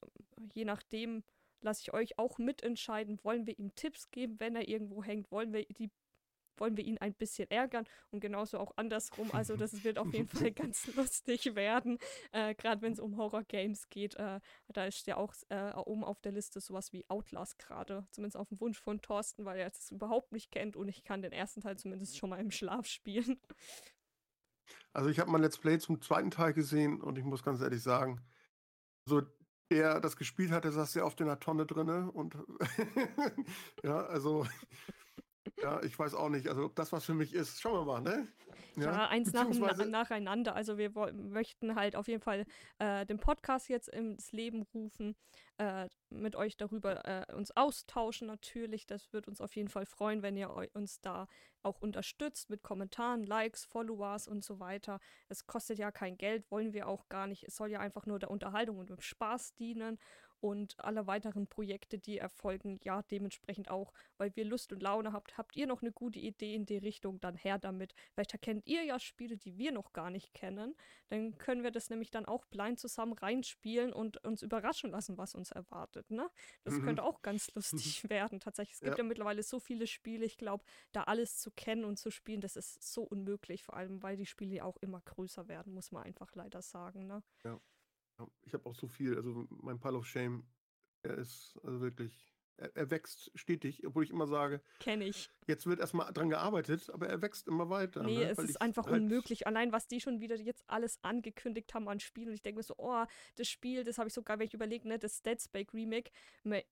[0.55, 1.23] je nachdem,
[1.61, 5.53] lasse ich euch auch mitentscheiden, wollen wir ihm Tipps geben, wenn er irgendwo hängt, wollen
[5.53, 5.91] wir die
[6.59, 9.31] wollen wir ihn ein bisschen ärgern und genauso auch andersrum.
[9.33, 11.99] Also das wird auf jeden Fall ganz lustig werden,
[12.33, 14.15] äh, gerade wenn es um Horror-Games geht.
[14.17, 18.37] Äh, da ist ja auch äh, oben auf der Liste sowas wie Outlast gerade, zumindest
[18.37, 21.33] auf dem Wunsch von Thorsten, weil er es überhaupt nicht kennt und ich kann den
[21.33, 23.41] ersten Teil zumindest schon mal im Schlaf spielen.
[24.93, 27.83] Also ich habe mein Let's Play zum zweiten Teil gesehen und ich muss ganz ehrlich
[27.83, 28.21] sagen,
[29.07, 29.23] so
[29.71, 32.37] der das gespielt hat, der saß sehr oft in der Tonne drinne und
[33.83, 34.47] ja, also
[35.61, 38.01] ja, ich weiß auch nicht, also ob das was für mich ist, schauen wir mal,
[38.01, 38.29] ne?
[38.77, 40.55] Ja, eins nach, nacheinander.
[40.55, 42.47] Also wir möchten halt auf jeden Fall
[42.79, 45.15] äh, den Podcast jetzt ins Leben rufen,
[45.59, 48.87] äh, mit euch darüber äh, uns austauschen natürlich.
[48.87, 51.27] Das wird uns auf jeden Fall freuen, wenn ihr uns da
[51.63, 54.99] auch unterstützt mit Kommentaren, Likes, Followers und so weiter.
[55.29, 57.45] Es kostet ja kein Geld, wollen wir auch gar nicht.
[57.45, 59.99] Es soll ja einfach nur der Unterhaltung und dem Spaß dienen
[60.43, 65.39] und alle weiteren Projekte, die erfolgen, ja dementsprechend auch, weil wir Lust und Laune habt.
[65.39, 67.95] Habt ihr noch eine gute Idee in die Richtung, dann her damit.
[68.13, 70.75] Vielleicht erkennt ihr ja Spiele, die wir noch gar nicht kennen.
[71.11, 75.35] Dann können wir das nämlich dann auch blind zusammen reinspielen und uns überraschen lassen, was
[75.35, 76.11] uns erwartet.
[76.11, 76.29] Ne?
[76.65, 76.83] Das Mhm.
[76.85, 77.73] könnte auch ganz lustig
[78.11, 78.41] werden.
[78.41, 79.05] Tatsächlich, es gibt Ja.
[79.05, 80.25] ja mittlerweile so viele Spiele.
[80.27, 83.63] Ich glaube, da alles zu kennen und zu spielen, das ist so unmöglich.
[83.63, 87.07] Vor allem, weil die Spiele ja auch immer größer werden, muss man einfach leider sagen.
[87.07, 87.23] Ne?
[87.45, 87.61] Ja,
[88.43, 90.45] Ich habe auch so viel, also mein Pile of Shame,
[91.03, 95.31] er ist also wirklich, er, er wächst stetig, obwohl ich immer sage, Kenne ich.
[95.47, 98.03] jetzt wird erstmal dran gearbeitet, aber er wächst immer weiter.
[98.03, 98.31] Nee, ne?
[98.31, 99.47] es Weil ist einfach halt- unmöglich.
[99.47, 102.29] Allein, was die schon wieder jetzt alles angekündigt haben an Spielen.
[102.29, 103.05] Und ich denke mir so, oh,
[103.37, 106.11] das Spiel, das habe ich sogar, wenn ich überlege, ne, das Dead Space Remake,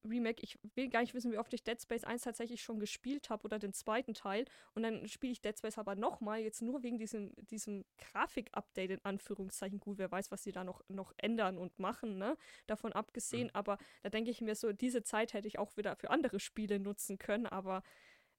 [0.04, 0.42] Remake.
[0.42, 3.44] Ich will gar nicht wissen, wie oft ich Dead Space 1 tatsächlich schon gespielt habe
[3.44, 4.44] oder den zweiten Teil.
[4.74, 9.04] Und dann spiele ich Dead Space aber nochmal, jetzt nur wegen diesem, diesem Grafik-Update in
[9.04, 9.80] Anführungszeichen.
[9.80, 12.36] Gut, wer weiß, was sie da noch, noch ändern und machen, ne?
[12.66, 13.44] Davon abgesehen.
[13.48, 13.54] Mhm.
[13.54, 16.78] Aber da denke ich mir so, diese Zeit hätte ich auch wieder für andere Spiele
[16.80, 17.46] nutzen können.
[17.46, 17.82] Aber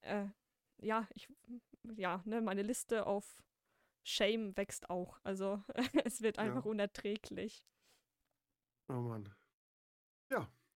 [0.01, 0.25] äh,
[0.77, 1.27] ja, ich,
[1.95, 3.43] ja, ne, meine Liste auf
[4.03, 5.19] Shame wächst auch.
[5.23, 5.63] Also
[6.05, 6.43] es wird Ja.
[6.43, 7.63] einfach unerträglich.
[8.89, 9.33] Oh Mann.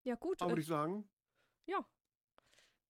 [0.08, 0.40] Ja, gut.
[0.40, 1.10] Aber Äh, würde ich sagen,
[1.66, 1.84] ja.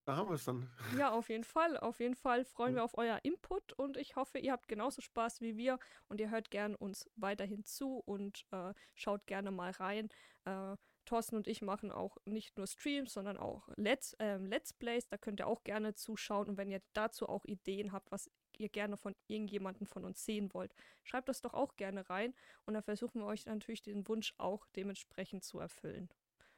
[0.03, 0.69] Da haben wir es dann.
[1.01, 1.77] Ja, auf jeden Fall.
[1.77, 5.39] Auf jeden Fall freuen wir auf euer Input und ich hoffe, ihr habt genauso Spaß
[5.41, 10.09] wie wir und ihr hört gern uns weiterhin zu und äh, schaut gerne mal rein.
[10.43, 10.75] Äh,
[11.05, 15.07] Thorsten und ich machen auch nicht nur Streams, sondern auch Let's, ähm, Let's Plays.
[15.07, 16.49] Da könnt ihr auch gerne zuschauen.
[16.49, 20.53] Und wenn ihr dazu auch Ideen habt, was ihr gerne von irgendjemandem von uns sehen
[20.53, 22.33] wollt, schreibt das doch auch gerne rein.
[22.65, 26.09] Und dann versuchen wir euch natürlich den Wunsch auch dementsprechend zu erfüllen.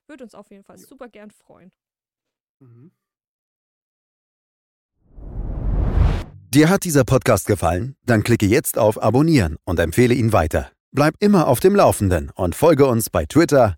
[0.08, 0.86] Würde uns auf jeden Fall ja.
[0.86, 1.72] super gern freuen.
[2.60, 2.92] Mhm.
[6.50, 7.98] Dir hat dieser Podcast gefallen?
[8.06, 10.72] Dann klicke jetzt auf Abonnieren und empfehle ihn weiter.
[10.92, 13.78] Bleib immer auf dem Laufenden und folge uns bei Twitter,